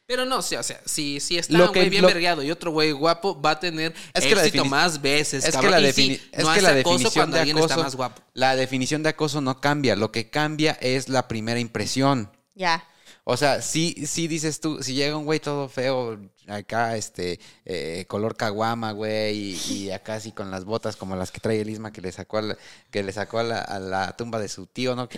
[0.07, 2.43] Pero no, o sea, o sea, si, si está Lo un güey bien lo- vergueado
[2.43, 5.45] y otro güey guapo, va a tener Es que la éxito defini- más veces, Es
[5.45, 5.71] que cabrón.
[5.71, 7.95] la, sí, defini- es no que hace la acoso definición cuando de acoso, está más
[7.95, 8.21] guapo.
[8.33, 9.95] la definición de acoso no cambia.
[9.95, 12.29] Lo que cambia es la primera impresión.
[12.53, 12.87] Ya.
[13.27, 18.05] O sea, sí, sí dices tú, si llega un güey todo feo, acá, este, eh,
[18.07, 21.67] color caguama, güey, y, y acá así con las botas como las que trae el
[21.71, 22.57] Isma que le sacó a la,
[22.91, 25.09] que le sacó a la, a la tumba de su tío, ¿no?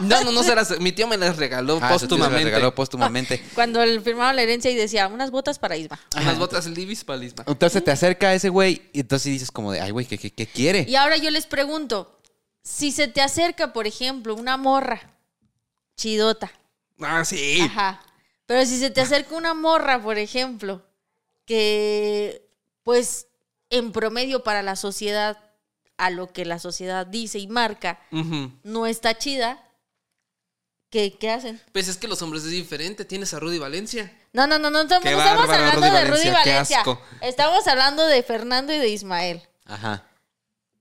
[0.00, 0.78] No, no, no serás.
[0.80, 2.44] Mi tío me las regaló Ah, su tío se las póstumamente.
[2.44, 3.42] regaló póstumamente.
[3.54, 5.98] Cuando le firmaron la herencia y decía, unas botas para Isma.
[6.14, 7.42] Unas botas Libis para Lisma.
[7.46, 10.46] Entonces te acerca ese güey y entonces dices como de, ay, güey, ¿qué, qué, qué
[10.46, 10.84] quiere?
[10.86, 12.20] Y ahora yo les pregunto,
[12.62, 15.14] si se te acerca, por ejemplo, una morra
[15.96, 16.52] chidota,
[17.00, 17.60] Ah, sí.
[17.60, 18.00] ajá,
[18.46, 20.82] pero si se te acerca una morra, por ejemplo,
[21.44, 22.48] que
[22.82, 23.26] pues
[23.70, 25.38] en promedio para la sociedad,
[25.96, 28.00] a lo que la sociedad dice y marca,
[28.62, 29.62] no está chida,
[30.90, 31.60] ¿qué, qué hacen?
[31.72, 33.04] Pues es que los hombres es diferente.
[33.04, 34.10] Tienes a Rudy Valencia.
[34.32, 36.78] No, no, no, no, estamos, no estamos bárbaro, hablando Rudy de Rudy Valencia, qué Valencia.
[36.78, 37.02] asco.
[37.20, 39.42] Estamos hablando de Fernando y de Ismael.
[39.66, 40.04] Ajá.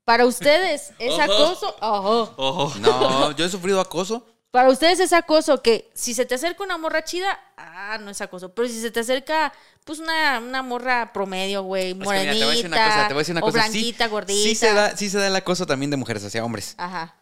[0.06, 1.22] Para ustedes es Ojo.
[1.22, 1.76] acoso.
[1.82, 2.34] Ojo.
[2.38, 2.80] Ojo.
[2.80, 4.26] No, yo he sufrido acoso.
[4.58, 8.20] Para ustedes es acoso que si se te acerca una morra chida, ah, no es
[8.22, 8.56] acoso.
[8.56, 12.40] Pero si se te acerca, pues una, una morra promedio, güey, Es que morenita, mira,
[12.40, 13.64] te voy a decir una cosa, te voy a decir una o cosa.
[13.66, 14.50] Sí- blanquita, gordita.
[14.50, 17.14] Sí se, da, sí se da el acoso también de mujeres hacia hombres, Ajá.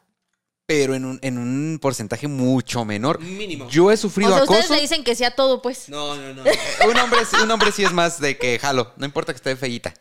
[0.65, 3.19] pero en un, en un porcentaje mucho menor.
[3.19, 3.67] Mínimo.
[3.69, 4.75] Yo he O sufrido sea, ustedes acoso.
[4.75, 5.89] le dicen que sea todo, pues.
[5.89, 6.43] No, no, no.
[6.89, 9.93] Un hombre, un hombre sí es más de que jalo, no importa que esté feíta.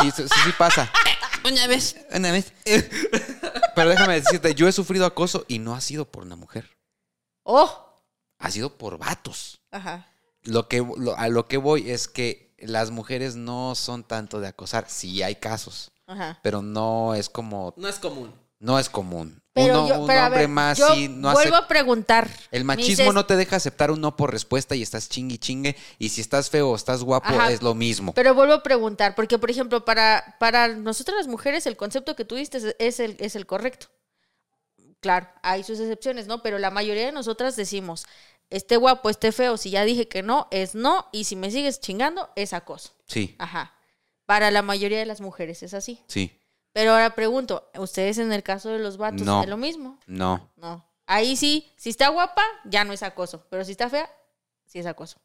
[0.00, 0.90] Sí, sí, sí pasa.
[1.44, 1.96] Una vez.
[2.14, 2.52] Una vez.
[3.74, 6.76] Pero déjame decirte, yo he sufrido acoso y no ha sido por una mujer,
[7.44, 8.02] Oh.
[8.38, 9.60] ha sido por vatos.
[9.70, 10.06] Ajá.
[10.42, 14.48] Lo que, lo- a lo que voy es que las mujeres no son tanto de
[14.48, 14.86] acosar.
[14.88, 16.38] Sí hay casos, Ajá.
[16.42, 18.34] pero no es como, No es común.
[18.60, 19.40] No es común.
[19.52, 22.28] Pero Uno- yo, un pero a hombre ver, más yo sí no vuelvo a preguntar.
[22.52, 25.38] El machismo dices, no te deja aceptar un no por respuesta y estás chingue y
[25.38, 25.76] chingue.
[25.98, 27.50] Y si estás feo o estás guapo, Ajá.
[27.50, 28.12] es lo mismo.
[28.14, 32.24] Pero vuelvo a preguntar, porque por ejemplo, para, para nosotras las mujeres el concepto que
[32.24, 33.88] tú diste es el, es el correcto.
[35.00, 36.42] Claro, hay sus excepciones, ¿no?
[36.42, 38.06] Pero la mayoría de nosotras decimos,
[38.50, 41.80] esté guapo, esté feo, si ya dije que no, es no, y si me sigues
[41.80, 42.92] chingando, es acoso.
[43.06, 43.74] Sí, Ajá.
[44.26, 46.02] Para la mayoría de las mujeres es así.
[46.06, 46.32] sí.
[46.72, 49.42] Pero ahora pregunto, ¿ustedes en el caso de los vatos No.
[49.42, 49.98] es lo mismo?
[50.06, 50.50] No.
[50.56, 50.84] No.
[51.06, 53.46] Ahí sí, si está guapa, ya no es acoso.
[53.50, 54.08] Pero si está fea,
[54.66, 55.18] sí es acoso.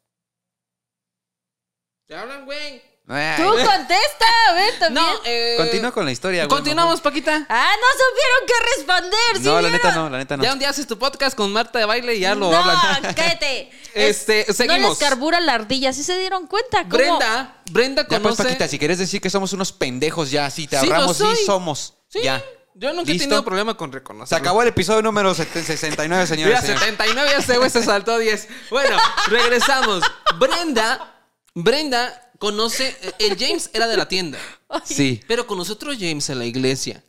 [2.06, 2.82] ¿Te hablan, güey?
[3.06, 5.04] Ay, Tú contesta, a ver también.
[5.04, 5.54] No, eh.
[5.58, 6.46] Continúa con la historia.
[6.46, 7.46] güey, Continuamos, Paquita.
[7.50, 9.36] Ah, no supieron qué responder.
[9.36, 9.72] ¿sí No, la vieron?
[9.72, 10.42] neta no, la neta no.
[10.44, 13.02] Ya un día haces tu podcast con Marta de baile y ya lo no, hablan.
[13.14, 13.70] cállate.
[13.94, 14.90] Este, Es- No seguimos.
[14.98, 16.78] les carbura la ardilla, ¿sí se dieron cuenta?
[16.82, 16.88] ¿Cómo?
[16.96, 18.42] Brenda, Brenda Ya pues, conoce.
[18.42, 21.22] Paquita, si quieres decir que somos unos pendejos ya, sí, te Sí, lo ahorramos, sí,
[21.22, 21.36] soy.
[21.46, 21.94] somos.
[22.08, 22.42] Sí, Ya.
[22.76, 23.28] Yo nunca he ¿Listo?
[23.28, 24.30] tenido problema con reconocer.
[24.30, 26.54] Se acabó el episodio número 69, señores.
[26.54, 26.80] Mira, señores.
[26.80, 28.48] 79 ya ese güey se saltó 10.
[28.70, 28.96] Bueno,
[29.28, 30.02] regresamos.
[30.40, 31.14] Brenda,
[31.54, 32.96] Brenda conoce.
[33.18, 34.38] El James era de la tienda,
[34.84, 35.20] Sí.
[35.28, 37.02] pero conoce otro James en la iglesia.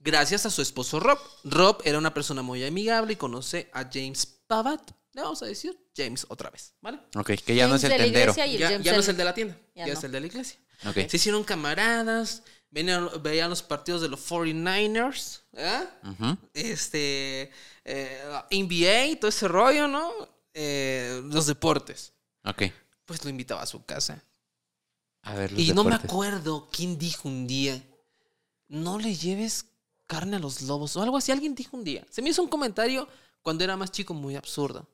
[0.00, 1.18] Gracias a su esposo Rob.
[1.44, 4.90] Rob era una persona muy amigable y conoce a James Pavat.
[5.12, 7.00] Le vamos a decir James otra vez, ¿vale?
[7.16, 8.34] Ok, que ya no es el tendero.
[8.34, 9.98] Ya, no es el de la tienda, Ya ya, no.
[9.98, 10.60] es el de la iglesia.
[10.86, 10.94] Ok.
[11.08, 15.84] Se hicieron camaradas, venían- veían los partidos de los 49ers, ¿eh?
[16.04, 16.38] Ujú.
[16.54, 17.50] este,
[17.84, 20.12] eh, NBA todo ese rollo, ¿no?
[20.54, 22.12] Eh, los deportes.
[22.44, 22.62] Ok.
[23.04, 24.22] Pues lo invitaba a su casa.
[25.28, 27.82] A ver, los y no me acuerdo quién dijo un día,
[28.68, 29.66] no le lleves
[30.06, 31.30] carne a los lobos o algo así.
[31.32, 32.06] Alguien dijo un día.
[32.08, 33.06] Se me hizo un comentario
[33.42, 34.88] cuando era más chico muy absurdo.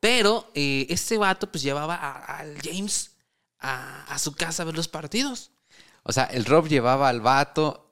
[0.00, 3.12] Pero eh, este vato pues llevaba al James
[3.60, 5.52] a, a su casa a ver los partidos.
[6.02, 7.87] O sea, el Rob llevaba al vato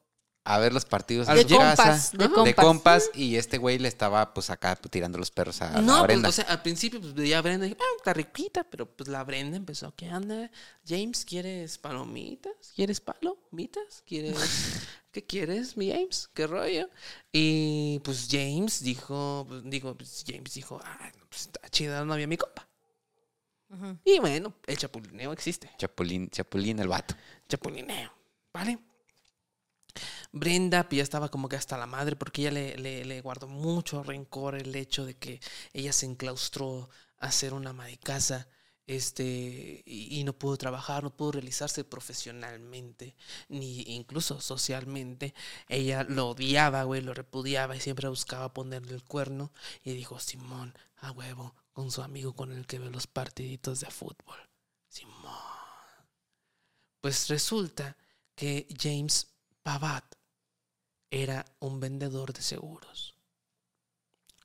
[0.46, 2.64] a ver los partidos De a su compas, casa, de de compas.
[2.64, 6.02] compas, y este güey le estaba pues acá tirando los perros a, a No, pues,
[6.04, 6.28] Brenda.
[6.28, 9.08] o sea, al principio pues, veía a Brenda y dije, ah, está riquita, pero pues
[9.08, 10.50] la Brenda empezó, ¿qué anda?
[10.86, 12.52] James, ¿quieres palomitas?
[12.74, 14.02] ¿Quieres palomitas?
[14.06, 14.36] ¿Quieres,
[15.12, 16.30] qué quieres, mi James?
[16.32, 16.88] ¿Qué rollo?
[17.32, 22.04] Y pues James dijo, pues, digo, pues, James dijo, ah, no, pues está chida la
[22.04, 22.68] novia mi copa.
[23.68, 23.98] Ujú.
[24.04, 25.68] Y bueno, el chapulineo existe.
[25.76, 27.16] Chapulín, Chapulín el vato.
[27.48, 28.12] chapulineo,
[28.52, 28.78] ¿vale?
[30.32, 34.54] Brenda pues, ya estaba como que hasta la madre porque ella le, guardó mucho rencor
[34.56, 35.40] el hecho de que
[35.72, 38.48] ella se enclaustró a ser una ama de casa
[38.86, 43.16] este, y, y no pudo trabajar, no pudo realizarse profesionalmente,
[43.48, 45.34] ni incluso socialmente.
[45.68, 49.52] Ella lo odiaba, güey, lo repudiaba y siempre buscaba ponerle el cuerno.
[49.82, 53.90] Y dijo, Simón, a huevo, con su amigo con el que ve los partiditos de
[53.90, 54.38] fútbol.
[54.88, 55.32] Simón.
[57.00, 57.96] Pues resulta
[58.34, 59.35] que James
[59.66, 60.14] Pavat
[61.10, 63.16] era un vendedor de seguros.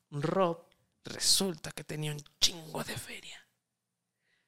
[0.09, 0.65] Rob
[1.03, 3.39] resulta que tenía un chingo de feria.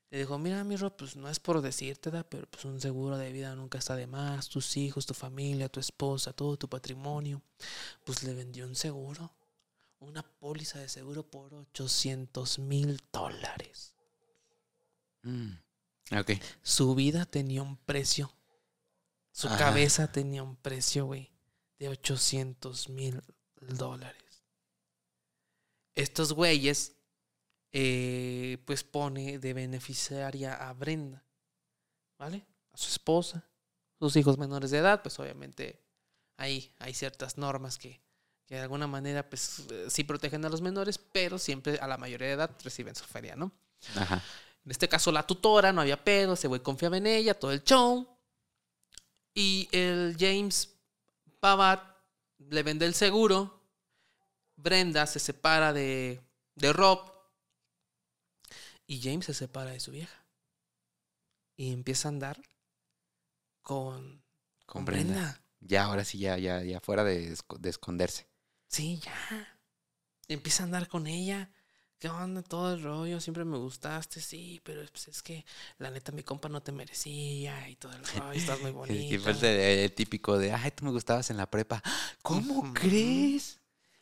[0.10, 3.20] Le dijo, mira mi Rob, pues no es por decirte, da, pero pues un seguro
[3.20, 4.50] de vida nunca está de más.
[4.50, 7.44] Tus hijos, tu familia, tu esposa, todo tu patrimonio.
[8.04, 9.32] Pues le vendió un seguro.
[10.00, 13.94] Una póliza de seguro por 800 mil dólares.
[15.22, 15.52] Mm.
[16.64, 18.34] Su vida tenía un precio.
[19.34, 19.58] Su Ajá.
[19.58, 21.32] cabeza tenía un precio, güey,
[21.80, 23.22] de 800 mil
[23.60, 24.44] dólares.
[25.96, 26.96] Estos güeyes,
[27.72, 31.26] eh, pues pone de beneficiaria a Brenda,
[32.20, 32.46] ¿vale?
[32.72, 33.44] A su esposa,
[34.00, 35.84] sus hijos menores de edad, pues obviamente
[36.38, 38.02] ahí hay ciertas normas que,
[38.46, 41.98] que de alguna manera, pues eh, sí protegen a los menores, pero siempre a la
[41.98, 43.52] mayoría de edad reciben su feria, ¿no?
[43.96, 44.24] Ajá.
[44.64, 47.64] En este caso, la tutora, no había pedo, ese güey confiaba en ella, todo el
[47.64, 48.08] show.
[49.34, 50.76] Y el James
[51.40, 51.82] Pavat
[52.38, 53.62] le vende el seguro.
[54.56, 56.22] Brenda se separa de,
[56.56, 57.12] de Rob.
[58.86, 60.26] Y James se separa de su vieja.
[61.56, 62.42] Y empieza a andar
[63.62, 64.24] con,
[64.66, 65.40] Con Brenda.
[65.60, 68.28] Ya, ahora sí, ya, ya, ya fuera de, de esconderse.
[68.68, 69.60] Sí, ya.
[70.28, 71.52] Empieza a andar con ella.
[72.04, 72.42] ¿Qué onda?
[72.42, 73.22] Todo el rollo.
[73.22, 75.46] Siempre me gustaste, sí, pero pues es que
[75.78, 78.34] la neta mi compa no te merecía y todo el rollo.
[78.34, 79.24] Estás muy sí, bonita.
[79.24, 79.46] fue el,
[79.86, 81.82] el típico de, ay, tú me gustabas en la prepa.
[82.22, 83.62] ¿Cómo crees?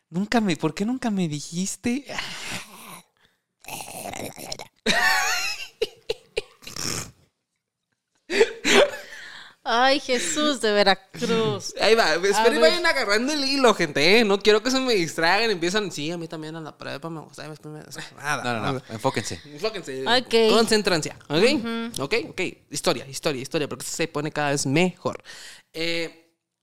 [0.09, 2.03] Nunca me, ¿por qué nunca me dijiste?
[9.73, 11.73] Ay, Jesús de Veracruz.
[11.81, 12.59] Ahí va, y ver.
[12.59, 14.25] vayan agarrando el hilo, gente, ¿eh?
[14.25, 15.49] No quiero que se me distraigan.
[15.49, 17.53] Empiezan, sí, a mí también en la prepa me gustaba.
[17.63, 17.83] me-
[18.17, 18.83] Nada, No, no, no, nada.
[18.89, 19.39] enfóquense.
[19.45, 20.03] Enfóquense.
[20.05, 20.53] Ok.
[20.53, 21.17] Concentrancia.
[21.29, 21.99] ¿Ok?
[21.99, 22.41] Ok, ok.
[22.69, 25.23] Historia, historia, historia, porque se pone cada vez mejor.
[25.73, 26.20] Eh,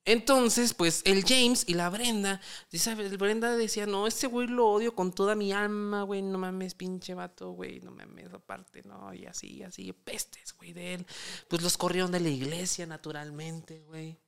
[0.09, 2.41] entonces, pues el James y la Brenda,
[2.71, 6.39] dice, el Brenda decía, no, ese güey lo odio con toda mi alma, güey, no
[6.39, 11.07] mames, pinche vato, güey, no mames, aparte, no, y así, así, pestes, güey, de él.
[11.49, 14.19] Pues los corrieron de la iglesia, naturalmente, güey.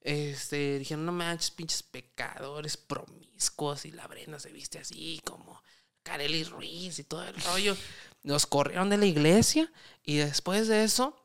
[0.00, 5.62] Este, dijeron, no manches, pinches pecadores promiscuos, y la Brenda se viste así, como
[6.02, 7.76] Kareli Ruiz y todo el rollo.
[8.24, 11.16] Nos corrieron de la iglesia, y después de eso,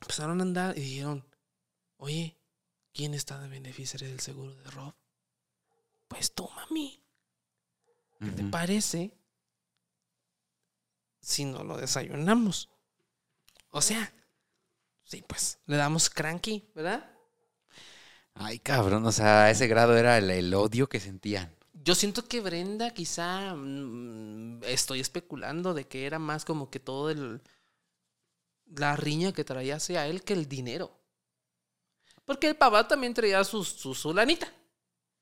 [0.00, 1.26] empezaron a andar y dijeron,
[1.96, 2.39] oye,
[2.92, 4.94] ¿quién está de beneficiario del seguro de Rob?
[6.08, 7.02] Pues tú, mami.
[8.18, 9.16] ¿Qué te parece
[11.20, 12.68] si no lo desayunamos?
[13.70, 14.12] O sea,
[15.04, 17.10] sí, pues le damos cranky, ¿verdad?
[18.34, 21.54] Ay, cabrón, o sea, a ese grado era el, el odio que sentían.
[21.72, 27.10] Yo siento que Brenda quizá mm, estoy especulando de que era más como que todo
[27.10, 27.42] el
[28.76, 30.99] la riña que traía hacia él que el dinero.
[32.24, 34.52] Porque el papá también traía su, su, su lanita.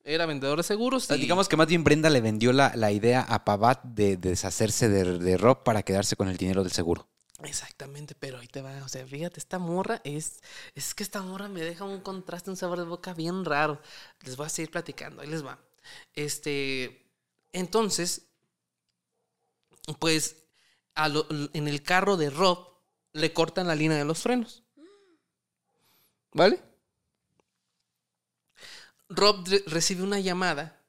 [0.05, 1.05] Era vendedor de seguros.
[1.05, 3.83] O sea, y- Digamos que más bien Brenda le vendió la, la idea a Pavat
[3.85, 7.09] de, de deshacerse de, de Rob para quedarse con el dinero del seguro.
[7.45, 8.83] Exactamente, pero ahí te va.
[8.85, 10.41] O sea, fíjate, esta morra es.
[10.75, 13.81] Es que esta morra me deja un contraste, un sabor de boca bien raro.
[14.23, 15.59] Les voy a seguir platicando, ahí les va.
[16.15, 17.07] Este.
[17.53, 18.23] Entonces.
[19.99, 20.37] Pues.
[20.95, 22.67] a lo- en el carro de Rob
[23.13, 24.65] le cortan la línea de los frenos.
[26.33, 26.61] ¿Vale?
[29.09, 30.83] Rob re- recibe una llamada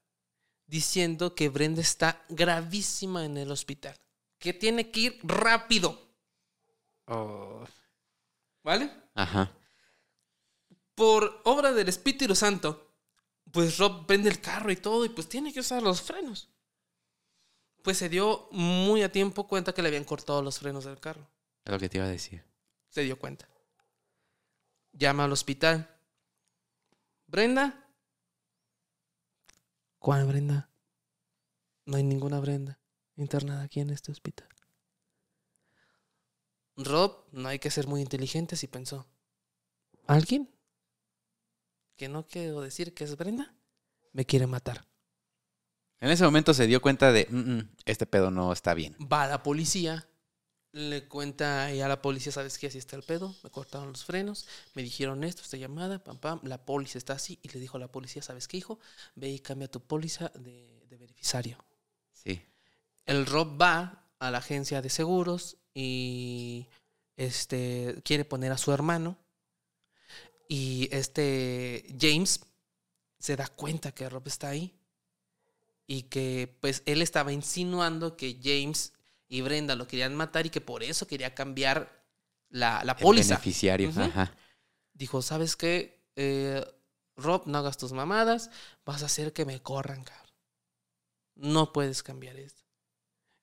[0.68, 3.96] diciendo que Brenda está gravísima en el hospital.
[4.38, 6.00] Que tiene que ir rápido.
[8.64, 8.92] ¿Vale?
[9.16, 9.52] Ajá.
[10.96, 12.94] Por obra del Espíritu Santo,
[13.52, 16.50] pues Rob prende el carro y todo y pues tiene que usar los frenos.
[17.84, 21.28] Pues se dio muy a tiempo cuenta que le habían cortado los frenos del carro.
[21.66, 22.44] Es lo que te iba a decir.
[22.90, 23.48] Se dio cuenta.
[24.92, 25.90] Llama al hospital.
[27.28, 27.89] ¿Brenda?
[30.00, 30.70] ¿Cuál Brenda?
[31.86, 32.80] No hay ninguna Brenda
[33.16, 34.48] internada aquí en este hospital.
[36.78, 39.06] Rob, no hay que ser muy inteligentes y pensó,
[40.08, 40.50] ¿alguien?
[41.98, 43.54] Que no quiero decir que es Brenda,
[44.14, 44.88] me quiere matar.
[46.00, 48.96] En ese momento se dio cuenta de, "Mm, mm, este pedo no está bien.
[49.12, 50.09] Va a la policía,
[50.72, 52.68] le cuenta a la policía, ¿sabes qué?
[52.68, 56.40] Así está el pedo, me cortaron los frenos, me dijeron esto, esta llamada, pam, pam,
[56.44, 58.80] la póliza está así, y le dijo a la policía, ¿sabes qué, hijo?
[59.16, 61.58] Ve y cambia tu póliza de, de beneficiario.
[62.14, 62.42] Sí.
[63.06, 66.68] El Rob va a la agencia de seguros y
[67.16, 69.18] este quiere poner a su hermano.
[70.48, 72.42] Y este James
[73.20, 74.76] se da cuenta que Rob está ahí.
[75.88, 78.94] Y que pues él estaba insinuando que James
[79.30, 82.04] y Brenda lo querían matar y que por eso quería cambiar
[82.50, 83.36] la, la El póliza.
[83.36, 83.92] beneficiario.
[83.96, 84.36] Ajá.
[84.92, 86.04] Dijo, ¿sabes qué?
[86.16, 86.66] Eh,
[87.16, 88.50] Rob, no hagas tus mamadas,
[88.86, 90.34] vas a hacer que me corran, cabrón.
[91.36, 92.64] No puedes cambiar esto.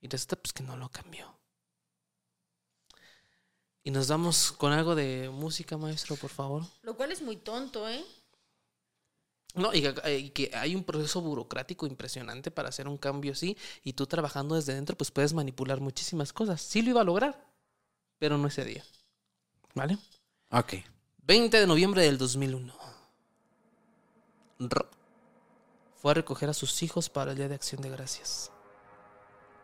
[0.01, 1.35] Y resulta pues que no lo cambió.
[3.83, 6.65] Y nos damos con algo de música, maestro, por favor.
[6.83, 8.05] Lo cual es muy tonto, ¿eh?
[9.57, 13.57] No, y que, y que hay un proceso burocrático impresionante para hacer un cambio así.
[13.83, 16.61] Y tú trabajando desde dentro, pues puedes manipular muchísimas cosas.
[16.61, 17.43] Sí lo iba a lograr,
[18.19, 18.85] pero no ese día.
[19.75, 19.97] ¿Vale?
[20.51, 20.75] Ok.
[21.23, 22.73] 20 de noviembre del 2001.
[24.59, 24.89] Rob
[25.97, 28.53] fue a recoger a sus hijos para el Día de Acción de Gracias.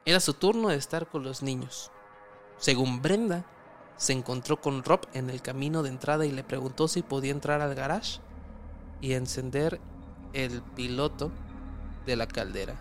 [0.07, 1.91] Era su turno de estar con los niños.
[2.57, 3.47] Según Brenda,
[3.97, 7.61] se encontró con Rob en el camino de entrada y le preguntó si podía entrar
[7.61, 8.21] al garage
[9.03, 9.79] y encender
[10.33, 11.31] el piloto
[12.07, 12.77] de la caldera.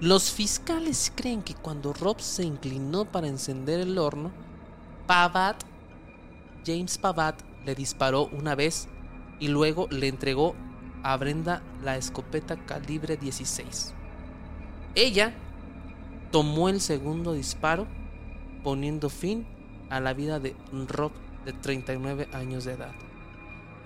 [0.00, 4.30] Los fiscales creen que cuando Rob se inclinó para encender el horno,
[5.06, 5.64] Pavat
[6.66, 8.88] James Pavat le disparó una vez
[9.38, 10.54] y luego le entregó
[11.02, 13.94] a Brenda la escopeta calibre 16.
[14.94, 15.34] Ella
[16.30, 17.86] tomó el segundo disparo,
[18.62, 19.46] poniendo fin
[19.90, 20.56] a la vida de
[20.88, 21.12] Rob
[21.44, 22.94] de 39 años de edad.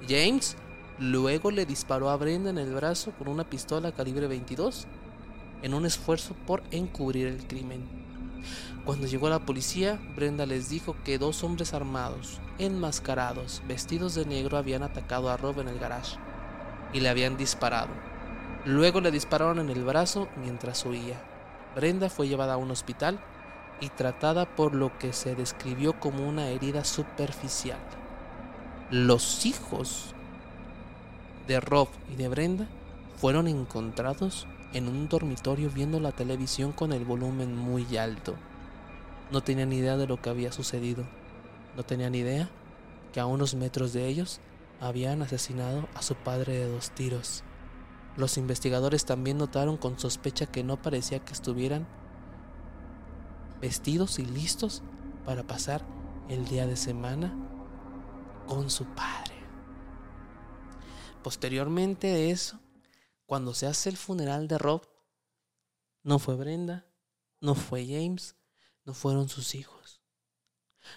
[0.06, 0.56] James
[0.98, 4.86] luego le disparó a Brenda en el brazo con una pistola calibre 22
[5.62, 7.82] en un esfuerzo por encubrir el crimen.
[8.84, 14.56] Cuando llegó la policía, Brenda les dijo que dos hombres armados, enmascarados, vestidos de negro,
[14.56, 16.16] habían atacado a Rob en el garage
[16.92, 17.90] y le habían disparado.
[18.64, 21.20] Luego le dispararon en el brazo mientras huía.
[21.74, 23.20] Brenda fue llevada a un hospital
[23.80, 27.78] y tratada por lo que se describió como una herida superficial.
[28.90, 30.14] Los hijos
[31.46, 32.66] de Rob y de Brenda
[33.16, 38.34] fueron encontrados en un dormitorio viendo la televisión con el volumen muy alto.
[39.30, 41.04] No tenían idea de lo que había sucedido.
[41.76, 42.48] No tenían idea
[43.12, 44.40] que a unos metros de ellos
[44.80, 47.44] habían asesinado a su padre de dos tiros.
[48.16, 51.86] Los investigadores también notaron con sospecha que no parecía que estuvieran
[53.60, 54.82] vestidos y listos
[55.26, 55.84] para pasar
[56.30, 57.34] el día de semana
[58.48, 59.34] con su padre.
[61.22, 62.58] Posteriormente de eso,
[63.26, 64.88] cuando se hace el funeral de Rob,
[66.02, 66.86] no fue Brenda,
[67.40, 68.36] no fue James,
[68.84, 70.00] no fueron sus hijos,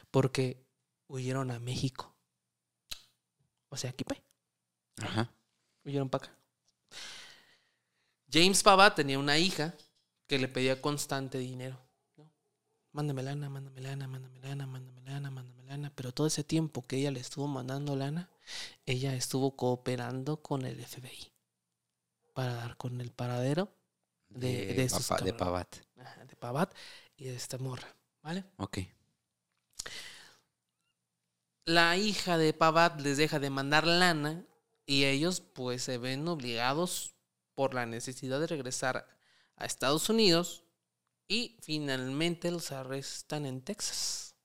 [0.10, 0.66] porque
[1.08, 2.16] huyeron a México.
[3.68, 4.22] O sea, aquí pues,
[5.02, 5.30] Ajá.
[5.84, 6.38] huyeron para acá.
[8.32, 9.76] James Pava tenía una hija
[10.26, 11.78] que le pedía constante dinero.
[12.94, 15.92] Mándame lana, mándame lana, mándame lana, mándame lana, mándame lana.
[15.96, 18.30] Pero todo ese tiempo que ella le estuvo mandando lana,
[18.86, 21.32] ella estuvo cooperando con el FBI
[22.34, 23.70] para dar con el paradero
[24.30, 25.40] de, de, esos papá- de cabrones.
[25.40, 25.76] Pavat.
[25.98, 26.74] Ajá, de Pavat
[27.18, 28.44] y de esta morra, ¿vale?
[28.58, 28.80] Ok.
[31.66, 34.46] La hija de Pavat les deja de mandar lana
[34.86, 37.16] y ellos pues se ven obligados
[37.56, 39.08] por la necesidad de regresar
[39.56, 40.61] a Estados Unidos
[41.32, 44.36] y finalmente los arrestan en Texas.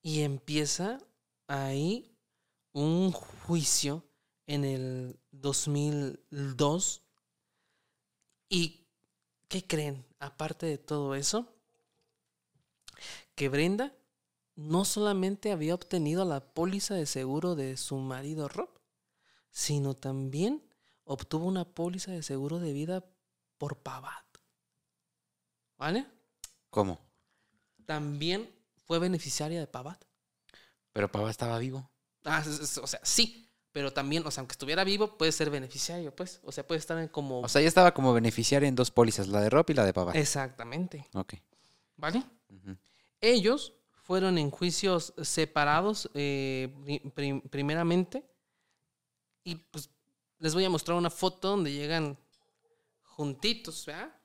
[0.00, 1.00] Y empieza
[1.48, 2.16] ahí
[2.72, 4.04] un juicio
[4.46, 7.02] en el 2002.
[8.48, 8.86] ¿Y
[9.48, 10.06] qué creen?
[10.20, 11.52] Aparte de todo eso,
[13.34, 13.92] que Brenda
[14.54, 18.70] no solamente había obtenido la póliza de seguro de su marido Rob,
[19.50, 20.62] sino también
[21.02, 23.04] obtuvo una póliza de seguro de vida
[23.58, 24.25] por Pavat.
[25.76, 26.06] ¿Vale?
[26.70, 26.98] ¿Cómo?
[27.84, 28.50] También
[28.84, 30.02] fue beneficiaria de Pavat.
[30.92, 31.90] Pero Pavat estaba vivo.
[32.24, 32.42] Ah,
[32.82, 36.40] o sea, sí, pero también, o sea, aunque estuviera vivo, puede ser beneficiario, pues.
[36.44, 37.40] O sea, puede estar en como...
[37.40, 39.92] O sea, ella estaba como beneficiaria en dos pólizas, la de Rob y la de
[39.92, 40.16] Pavat.
[40.16, 41.06] Exactamente.
[41.12, 41.34] Ok.
[41.96, 42.24] ¿Vale?
[43.20, 48.24] Ellos fueron en juicios separados eh, pri- prim- primeramente.
[49.44, 49.90] Y pues
[50.38, 52.18] les voy a mostrar una foto donde llegan
[53.02, 54.15] juntitos, ¿verdad?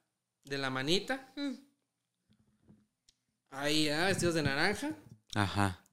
[0.44, 1.34] De la manita.
[3.50, 4.06] Ahí, ¿ah?
[4.06, 4.96] vestidos de naranja.
[5.36, 5.86] Ajá.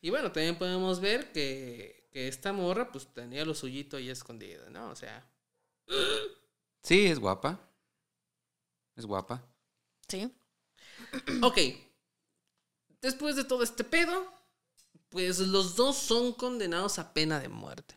[0.00, 4.70] Y bueno, también podemos ver que, que esta morra pues tenía lo suyito ahí escondido,
[4.70, 4.90] ¿no?
[4.90, 5.26] O sea,
[6.82, 7.58] Sí, es guapa.
[8.94, 9.44] Es guapa.
[10.08, 10.32] Sí.
[11.42, 11.58] ok.
[13.00, 14.32] Después de todo este pedo,
[15.08, 17.96] pues los dos son condenados a pena de muerte.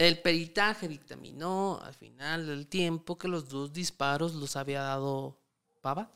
[0.00, 5.38] El peritaje dictaminó al final del tiempo que los dos disparos los había dado
[5.82, 6.10] Pava.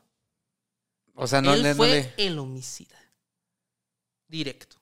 [1.14, 2.98] O sea, no, Él le, no, fue le, el homicida.
[4.26, 4.78] Directo.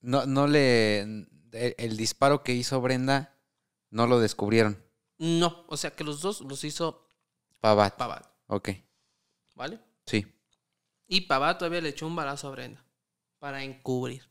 [0.00, 1.00] no, no le.
[1.00, 3.36] El, el disparo que hizo Brenda
[3.90, 4.82] no lo descubrieron.
[5.18, 7.06] No, o sea que los dos los hizo
[7.60, 7.96] Pavat.
[7.98, 8.70] Pavat, Ok.
[9.54, 9.80] ¿vale?
[10.06, 10.26] Sí.
[11.06, 12.82] Y Pavat todavía le echó un balazo a Brenda
[13.38, 14.27] para encubrir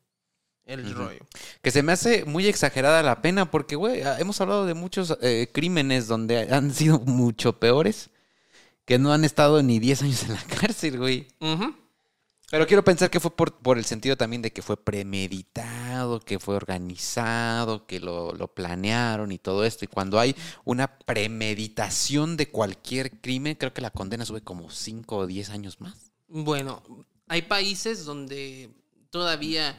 [0.67, 1.25] el rollo.
[1.61, 5.17] Que se me hace muy exagerada la pena porque, güey, ah, hemos hablado de muchos
[5.21, 8.09] eh, crímenes donde han sido mucho peores
[8.85, 11.27] que no han estado ni 10 años en la cárcel, güey.
[12.49, 16.39] Pero quiero pensar que fue por, por el sentido también de que fue premeditado, que
[16.39, 19.83] fue organizado, que lo, lo planearon y todo esto.
[19.83, 25.17] Y cuando hay una premeditación de cualquier crimen, creo que la condena sube como 5
[25.17, 26.13] o 10 años más.
[26.29, 26.81] Bueno,
[27.27, 28.69] hay países donde
[29.09, 29.77] todavía,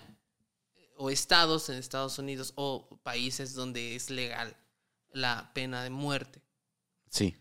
[0.99, 4.57] o estados en Estados Unidos, o países donde es legal
[5.13, 6.43] la pena de muerte.
[7.09, 7.37] Sí.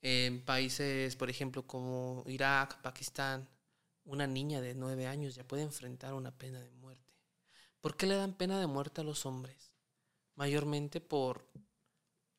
[0.00, 3.46] En países, por ejemplo, como Irak, Pakistán,
[4.04, 7.12] una niña de nueve años ya puede enfrentar una pena de muerte.
[7.82, 9.72] ¿Por qué le dan pena de muerte a los hombres?
[10.34, 11.46] Mayormente por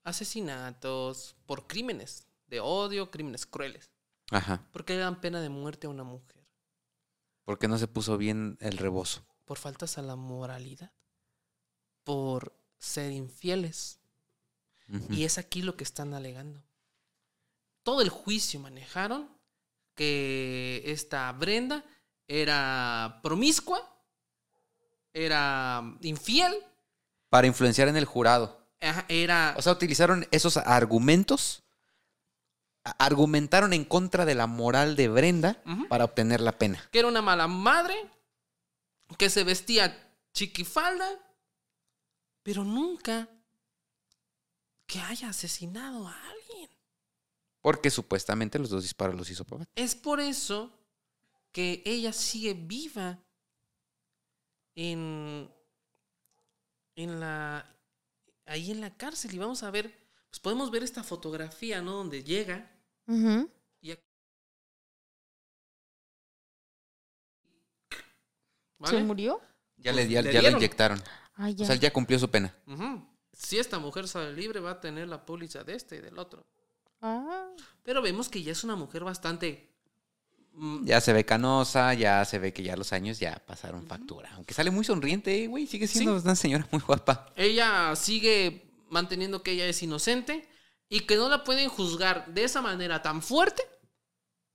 [0.03, 3.91] asesinatos, por crímenes de odio, crímenes crueles.
[4.31, 4.67] Ajá.
[4.71, 6.43] ¿Por qué le dan pena de muerte a una mujer?
[7.45, 9.23] Porque no se puso bien el rebozo.
[9.45, 10.91] Por faltas a la moralidad,
[12.03, 13.99] por ser infieles.
[15.09, 16.61] Y es aquí lo que están alegando.
[17.83, 19.29] Todo el juicio manejaron
[19.95, 21.83] que esta Brenda
[22.27, 23.79] era promiscua,
[25.13, 26.53] era infiel,
[27.29, 28.67] Para influenciar en el jurado.
[28.81, 29.55] ajá, era...
[29.57, 31.63] O sea, utilizaron esos argumentos,
[32.99, 36.87] argumentaron en contra de la moral de Brenda para obtener la pena.
[36.91, 37.95] que era una mala madre,
[39.13, 41.19] que se vestía chiquifalda,
[42.43, 43.29] pero nunca
[44.85, 46.69] que haya asesinado a alguien.
[47.61, 49.69] Porque supuestamente los dos disparos los hizo Pavat.
[49.75, 50.71] Es por eso
[51.51, 53.19] que ella sigue viva
[54.75, 55.49] en,
[56.95, 57.69] en la
[58.45, 59.97] ahí en la cárcel y vamos a ver,
[60.29, 61.93] pues podemos ver esta fotografía, ¿no?
[61.93, 62.69] Donde llega
[63.07, 63.47] y
[68.83, 68.97] ¿Vale?
[68.99, 69.41] ¿Se murió?
[69.77, 71.01] Ya, Pues le, ya, le ya la inyectaron.
[71.35, 71.63] Ay, ya.
[71.63, 72.55] O sea, ya cumplió su pena.
[73.31, 76.45] Si esta mujer sale libre, va a tener la póliza de este y del otro.
[77.01, 77.47] Ah.
[77.81, 79.73] Pero vemos que ya es una mujer bastante.
[80.53, 84.29] mm, Ya se ve canosa, ya se ve que ya los años ya pasaron factura.
[84.35, 85.65] Aunque sale muy sonriente, eh, güey.
[85.67, 86.23] Sigue siendo Sí.
[86.25, 87.25] una señora muy guapa.
[87.35, 90.47] Ella sigue manteniendo que ella es inocente
[90.87, 93.63] y que no la pueden juzgar de esa manera tan fuerte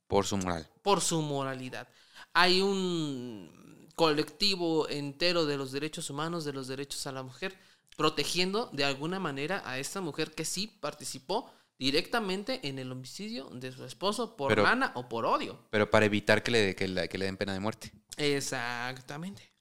[0.07, 0.67] Por su moral.
[0.81, 1.87] por su moralidad.
[2.33, 3.68] Hay un
[3.99, 7.59] colectivo entero de los derechos humanos, de los derechos a la mujer,
[7.97, 13.73] protegiendo de alguna manera a esta mujer que sí participó directamente en el homicidio de
[13.73, 15.67] su esposo por Pero- gana o por odio.
[15.69, 17.91] Pero para evitar que le, que que le den pena de muerte.
[18.15, 19.51] Exactamente.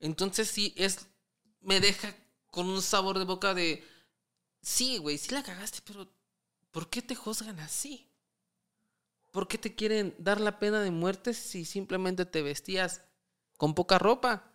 [0.00, 1.06] Entonces sí, es.
[1.60, 2.12] Me deja
[2.50, 3.84] con un sabor de boca de.
[4.62, 6.12] Sí, güey, sí la cagaste, pero
[6.72, 8.10] ¿por qué te juzgan así?
[9.30, 13.05] ¿Por qué te quieren dar la pena de muerte si simplemente te vestías
[13.56, 14.52] con poca ropa?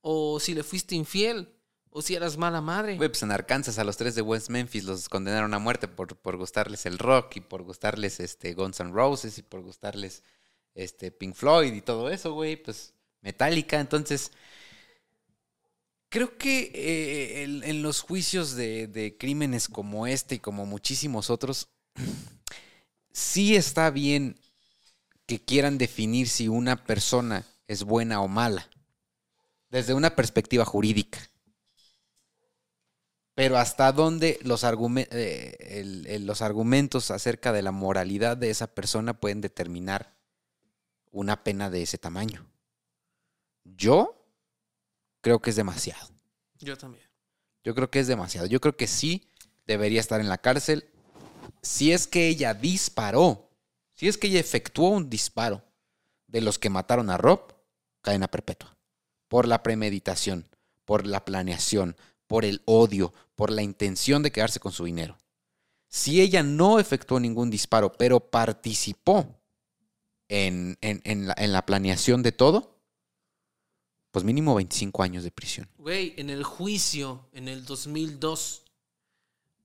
[0.00, 1.48] O si le fuiste infiel,
[1.90, 2.96] o si eras mala madre.
[2.96, 6.16] Güey, pues en Arkansas a los tres de West Memphis los condenaron a muerte por,
[6.16, 10.22] por gustarles el rock y por gustarles este Guns N' Roses y por gustarles
[10.74, 12.56] este Pink Floyd y todo eso, güey.
[12.56, 13.78] Pues Metallica.
[13.78, 14.32] Entonces,
[16.08, 21.28] creo que eh, en, en los juicios de, de crímenes como este y como muchísimos
[21.28, 21.68] otros,
[23.12, 24.38] sí está bien
[25.26, 28.68] que quieran definir si una persona es buena o mala.
[29.70, 31.18] Desde una perspectiva jurídica.
[33.34, 38.50] Pero hasta dónde los, argumen- eh, el- el- los argumentos acerca de la moralidad de
[38.50, 40.14] esa persona pueden determinar
[41.10, 42.46] una pena de ese tamaño.
[43.64, 44.26] Yo
[45.22, 46.10] creo que es demasiado.
[46.58, 47.06] Yo también.
[47.64, 48.46] Yo creo que es demasiado.
[48.46, 49.30] Yo creo que sí
[49.66, 50.90] debería estar en la cárcel
[51.62, 53.48] si es que ella disparó,
[53.94, 55.64] si es que ella efectuó un disparo
[56.32, 57.54] de los que mataron a Rob,
[58.00, 58.76] cadena perpetua.
[59.28, 60.48] Por la premeditación,
[60.84, 65.18] por la planeación, por el odio, por la intención de quedarse con su dinero.
[65.88, 69.38] Si ella no efectuó ningún disparo, pero participó
[70.28, 72.80] en, en- en la, la planeación de todo,
[74.10, 75.68] pues mínimo 25 años de prisión.
[75.76, 78.64] Güey, en el juicio, en el 2002,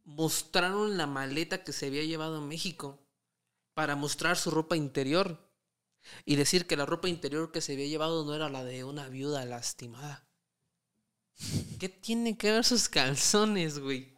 [0.03, 2.99] mostraron la maleta que se había llevado a México
[3.73, 5.46] para mostrar su ropa interior
[6.25, 9.07] y decir que la ropa interior que se había llevado no era la de una
[9.09, 10.27] viuda lastimada.
[11.79, 14.15] ¿Qué tiene que ver sus calzones, güey?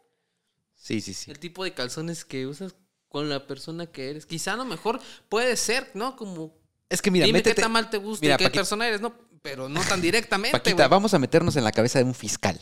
[0.76, 1.30] Sí, sí, sí.
[1.32, 2.76] El tipo de calzones que usas
[3.10, 4.26] con la persona que eres.
[4.26, 6.16] Quizá a lo mejor puede ser, ¿no?
[6.16, 6.56] Como,
[6.90, 8.88] Es que mira, dime métete, qué tan mal te gusta Mira, y qué Paquita- persona
[8.88, 9.14] eres, ¿no?
[9.42, 12.60] Pero no tan directamente, Paquita, vamos a meternos en la cabeza de un fiscal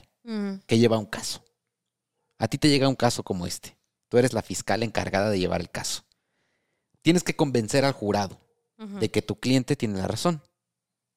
[0.68, 1.44] que lleva un caso.
[2.38, 3.78] A ti te llega un caso como este.
[4.10, 6.04] Tú eres la fiscal encargada de llevar el caso.
[7.02, 8.40] Tienes que convencer al jurado
[8.78, 10.42] De que tu cliente tiene la razón.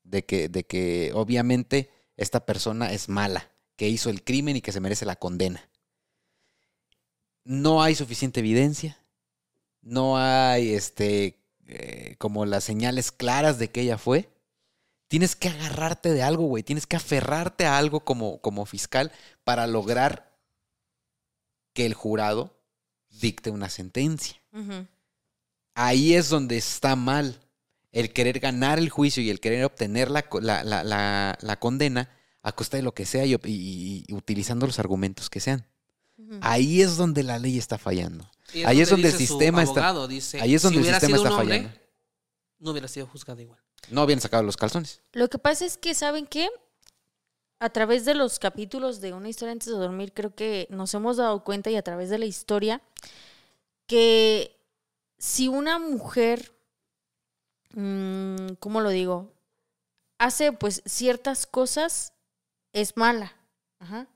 [0.02, 4.72] De que, de que obviamente esta persona es mala, que hizo el crimen y que
[4.72, 5.68] se merece la condena.
[7.44, 8.98] No hay suficiente evidencia.
[9.82, 14.28] No hay este eh, como las señales claras de que ella fue.
[15.08, 16.62] Tienes que agarrarte de algo, güey.
[16.62, 19.12] Tienes que aferrarte a algo como, como fiscal
[19.44, 20.36] para lograr
[21.72, 22.60] que el jurado
[23.08, 24.40] dicte una sentencia.
[25.74, 27.40] Ahí es donde está mal
[27.92, 32.10] el querer ganar el juicio y el querer obtener la, la- la- la- la condena
[32.42, 35.66] a costa de lo que sea y, y- y- y utilizando los argumentos que sean.
[36.42, 38.30] Ahí es donde la ley está fallando.
[38.64, 40.82] Ahí es donde el dice su sistema está- abogado, dice, ahí es donde si el
[40.84, 41.80] hubiera sistema sido está un hombre, fallando.
[42.60, 43.58] No hubiera sido juzgado igual.
[43.90, 45.00] No habían sacado los calzones.
[45.12, 46.48] Lo que pasa es que, ¿saben qué?
[47.58, 51.16] A través de los capítulos de Una historia antes de dormir, creo que nos hemos
[51.16, 52.80] dado cuenta y a través de la historia
[53.86, 54.56] que
[55.18, 56.52] si una mujer,
[57.74, 59.32] ¿cómo lo digo?
[60.18, 62.12] Hace pues ciertas cosas,
[62.72, 63.32] es mala.
[63.78, 64.06] Ajá.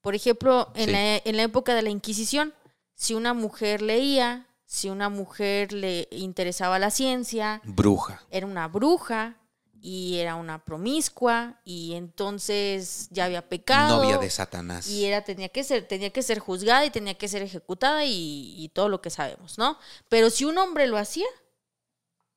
[0.00, 0.92] Por ejemplo, en, Sí.
[0.92, 2.52] la, en la época de la Inquisición,
[2.94, 8.22] si una mujer leía, si una mujer le interesaba la ciencia, Bruja.
[8.30, 9.36] era una bruja
[9.80, 14.88] y era una promiscua y entonces ya había pecado Novia de Satanás.
[14.88, 18.54] y era tenía que ser tenía que ser juzgada y tenía que ser ejecutada y,
[18.56, 19.76] y todo lo que sabemos no
[20.08, 21.26] pero si un hombre lo hacía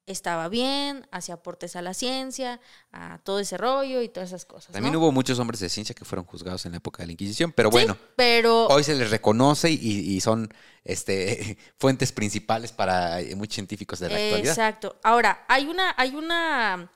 [0.07, 2.59] estaba bien hacía aportes a la ciencia
[2.91, 4.99] a todo ese rollo y todas esas cosas También ¿no?
[4.99, 7.69] hubo muchos hombres de ciencia que fueron juzgados en la época de la Inquisición, pero
[7.69, 10.53] Sí, bueno, pero hoy se les reconoce y, y son
[10.83, 14.51] este, fuentes principales para eh, muchos científicos de la actualidad.
[14.51, 14.97] Exacto.
[15.03, 16.91] Ahora, hay una, hay una,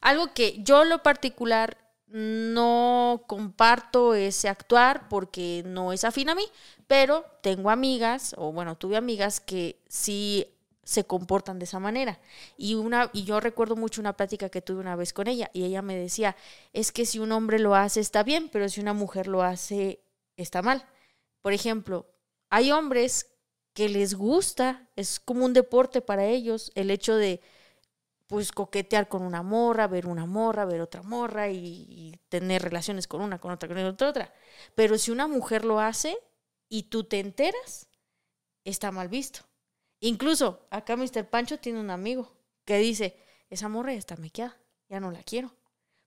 [0.00, 6.34] algo que yo en lo particular no comparto ese actuar porque no es afín a
[6.34, 6.44] mí,
[6.86, 10.46] pero tengo amigas, o bueno, tuve amigas que sí
[10.84, 12.20] se comportan de esa manera.
[12.56, 15.64] Y una, y yo recuerdo mucho una plática que tuve una vez con ella, y
[15.64, 16.36] ella me decía,
[16.72, 20.02] es que si un hombre lo hace está bien, pero si una mujer lo hace
[20.36, 20.84] está mal.
[21.40, 22.06] Por ejemplo,
[22.50, 23.32] hay hombres
[23.74, 27.40] que les gusta, es como un deporte para ellos, el hecho de
[28.26, 33.06] pues coquetear con una morra, ver una morra, ver otra morra y, y tener relaciones
[33.06, 34.34] con una, con otra, con otra, otra.
[34.74, 36.18] Pero si una mujer lo hace
[36.68, 37.88] y tú te enteras,
[38.64, 39.40] está mal visto.
[40.04, 41.24] Incluso acá Mr.
[41.30, 42.30] Pancho tiene un amigo
[42.64, 43.16] que dice,
[43.50, 44.56] esa morra ya está mequeada,
[44.88, 45.54] ya no la quiero.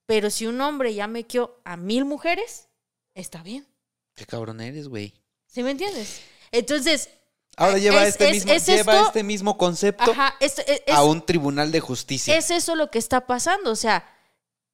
[0.06, 2.68] Pero si un hombre ya mequeó a mil mujeres,
[3.14, 3.66] está bien.
[4.14, 5.14] Qué cabrón eres, güey.
[5.48, 6.22] ¿Sí me entiendes?
[6.52, 7.10] Entonces,
[7.58, 11.04] Ahora lleva, Es- este, es- mismo, es lleva esto- este mismo concepto ajá, es- a
[11.06, 12.36] un tribunal de justicia.
[12.38, 13.72] es eso lo que está pasando.
[13.72, 14.06] O sea,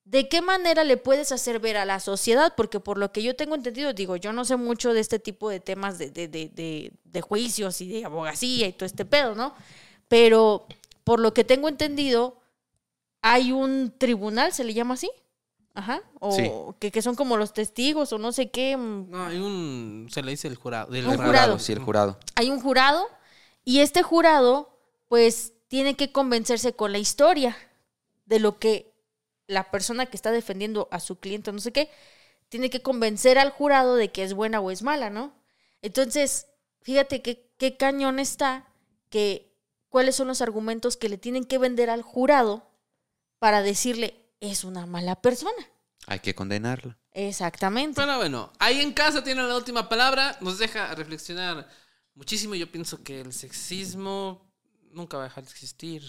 [0.06, 2.54] ¿de qué manera le puedes hacer ver a la sociedad?
[2.58, 5.50] Porque por lo que yo tengo entendido, digo, yo no sé mucho de este tipo
[5.50, 9.36] de temas de, de, de, de, de juicios y de abogacía y todo este pedo,
[9.36, 9.54] ¿no?
[10.08, 10.66] Pero
[11.04, 12.38] por lo que tengo entendido,
[13.22, 15.10] hay un tribunal, ¿se le llama así?
[15.74, 16.02] Ajá.
[16.20, 16.52] O Sí.
[16.80, 18.76] que, que son como los testigos o no sé qué.
[18.76, 20.08] mm, No, hay un.
[20.12, 20.90] Se le dice el jurado.
[20.90, 21.60] Un El jurado.
[21.60, 22.20] Sí, el jurado.
[22.36, 23.08] hay un jurado
[23.64, 24.78] y este jurado
[25.08, 27.56] pues tiene que convencerse con la historia
[28.26, 28.91] de lo que
[29.48, 31.90] la persona que está defendiendo a su cliente, no sé qué,
[32.50, 35.34] tiene que convencer al jurado de que es buena o es mala, ¿no?
[35.82, 36.48] Entonces,
[36.82, 38.68] fíjate qué, qué cañón está
[39.10, 39.54] que
[39.90, 42.70] cuáles son los argumentos que le tienen que vender al jurado
[43.40, 45.70] para decirle es una mala persona.
[46.08, 46.96] Hay que condenarlo.
[47.14, 48.00] Exactamente.
[48.00, 50.38] Pero bueno, ahí en casa tiene la última palabra.
[50.42, 51.68] Nos deja reflexionar
[52.16, 52.56] muchísimo.
[52.56, 54.50] Yo pienso que el sexismo
[54.92, 56.04] nunca va a dejar de existir.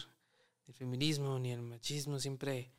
[0.67, 2.73] El feminismo ni el machismo siempre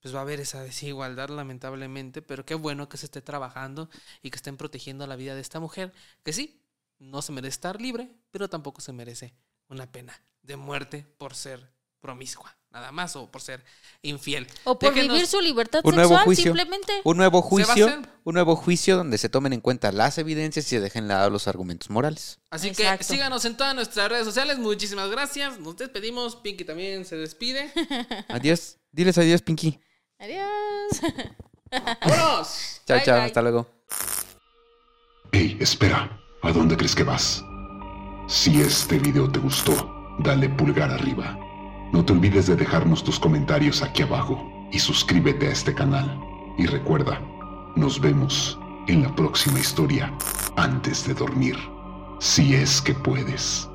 [0.00, 3.90] pues va a haber esa desigualdad lamentablemente, pero qué bueno que se esté trabajando
[4.22, 5.92] y que estén protegiendo la vida de esta mujer,
[6.24, 6.60] que sí,
[6.98, 9.34] no se merece estar libre, pero tampoco se merece
[9.68, 11.70] una pena de muerte por ser
[12.00, 12.54] promiscua.
[12.70, 13.64] nada más, o por ser
[14.02, 14.46] infiel.
[14.64, 16.44] O por Déjenos- vivir su libertad Un nuevo sexual, juicio.
[16.44, 16.92] simplemente.
[17.02, 20.80] Un nuevo juicio, un nuevo juicio donde se tomen en cuenta las evidencias y se
[20.80, 22.38] dejen de lado los argumentos morales.
[22.50, 22.98] Así Exacto.
[22.98, 24.58] que síganos en todas nuestras redes sociales.
[24.58, 25.58] Muchísimas gracias.
[25.58, 26.36] Nos despedimos.
[26.36, 27.72] Pinky también se despide.
[28.28, 28.76] Adiós.
[28.92, 29.80] Diles adiós, Pinky.
[30.18, 31.00] Adiós.
[31.70, 32.80] ¡Vámonos!
[32.86, 33.16] Chao, Bye, chao.
[33.16, 33.24] bye.
[33.26, 33.66] Hasta luego.
[35.32, 36.10] Hey, espera.
[36.42, 37.44] ¿A dónde crees que vas?
[38.28, 39.72] Si este video te gustó,
[40.20, 41.38] dale pulgar arriba.
[41.92, 44.42] No te olvides de dejarnos tus comentarios aquí abajo
[44.72, 46.18] y suscríbete a este canal.
[46.58, 47.20] Y recuerda,
[47.76, 50.12] nos vemos en la próxima historia
[50.56, 51.56] antes de dormir.
[52.20, 53.68] Si es que puedes.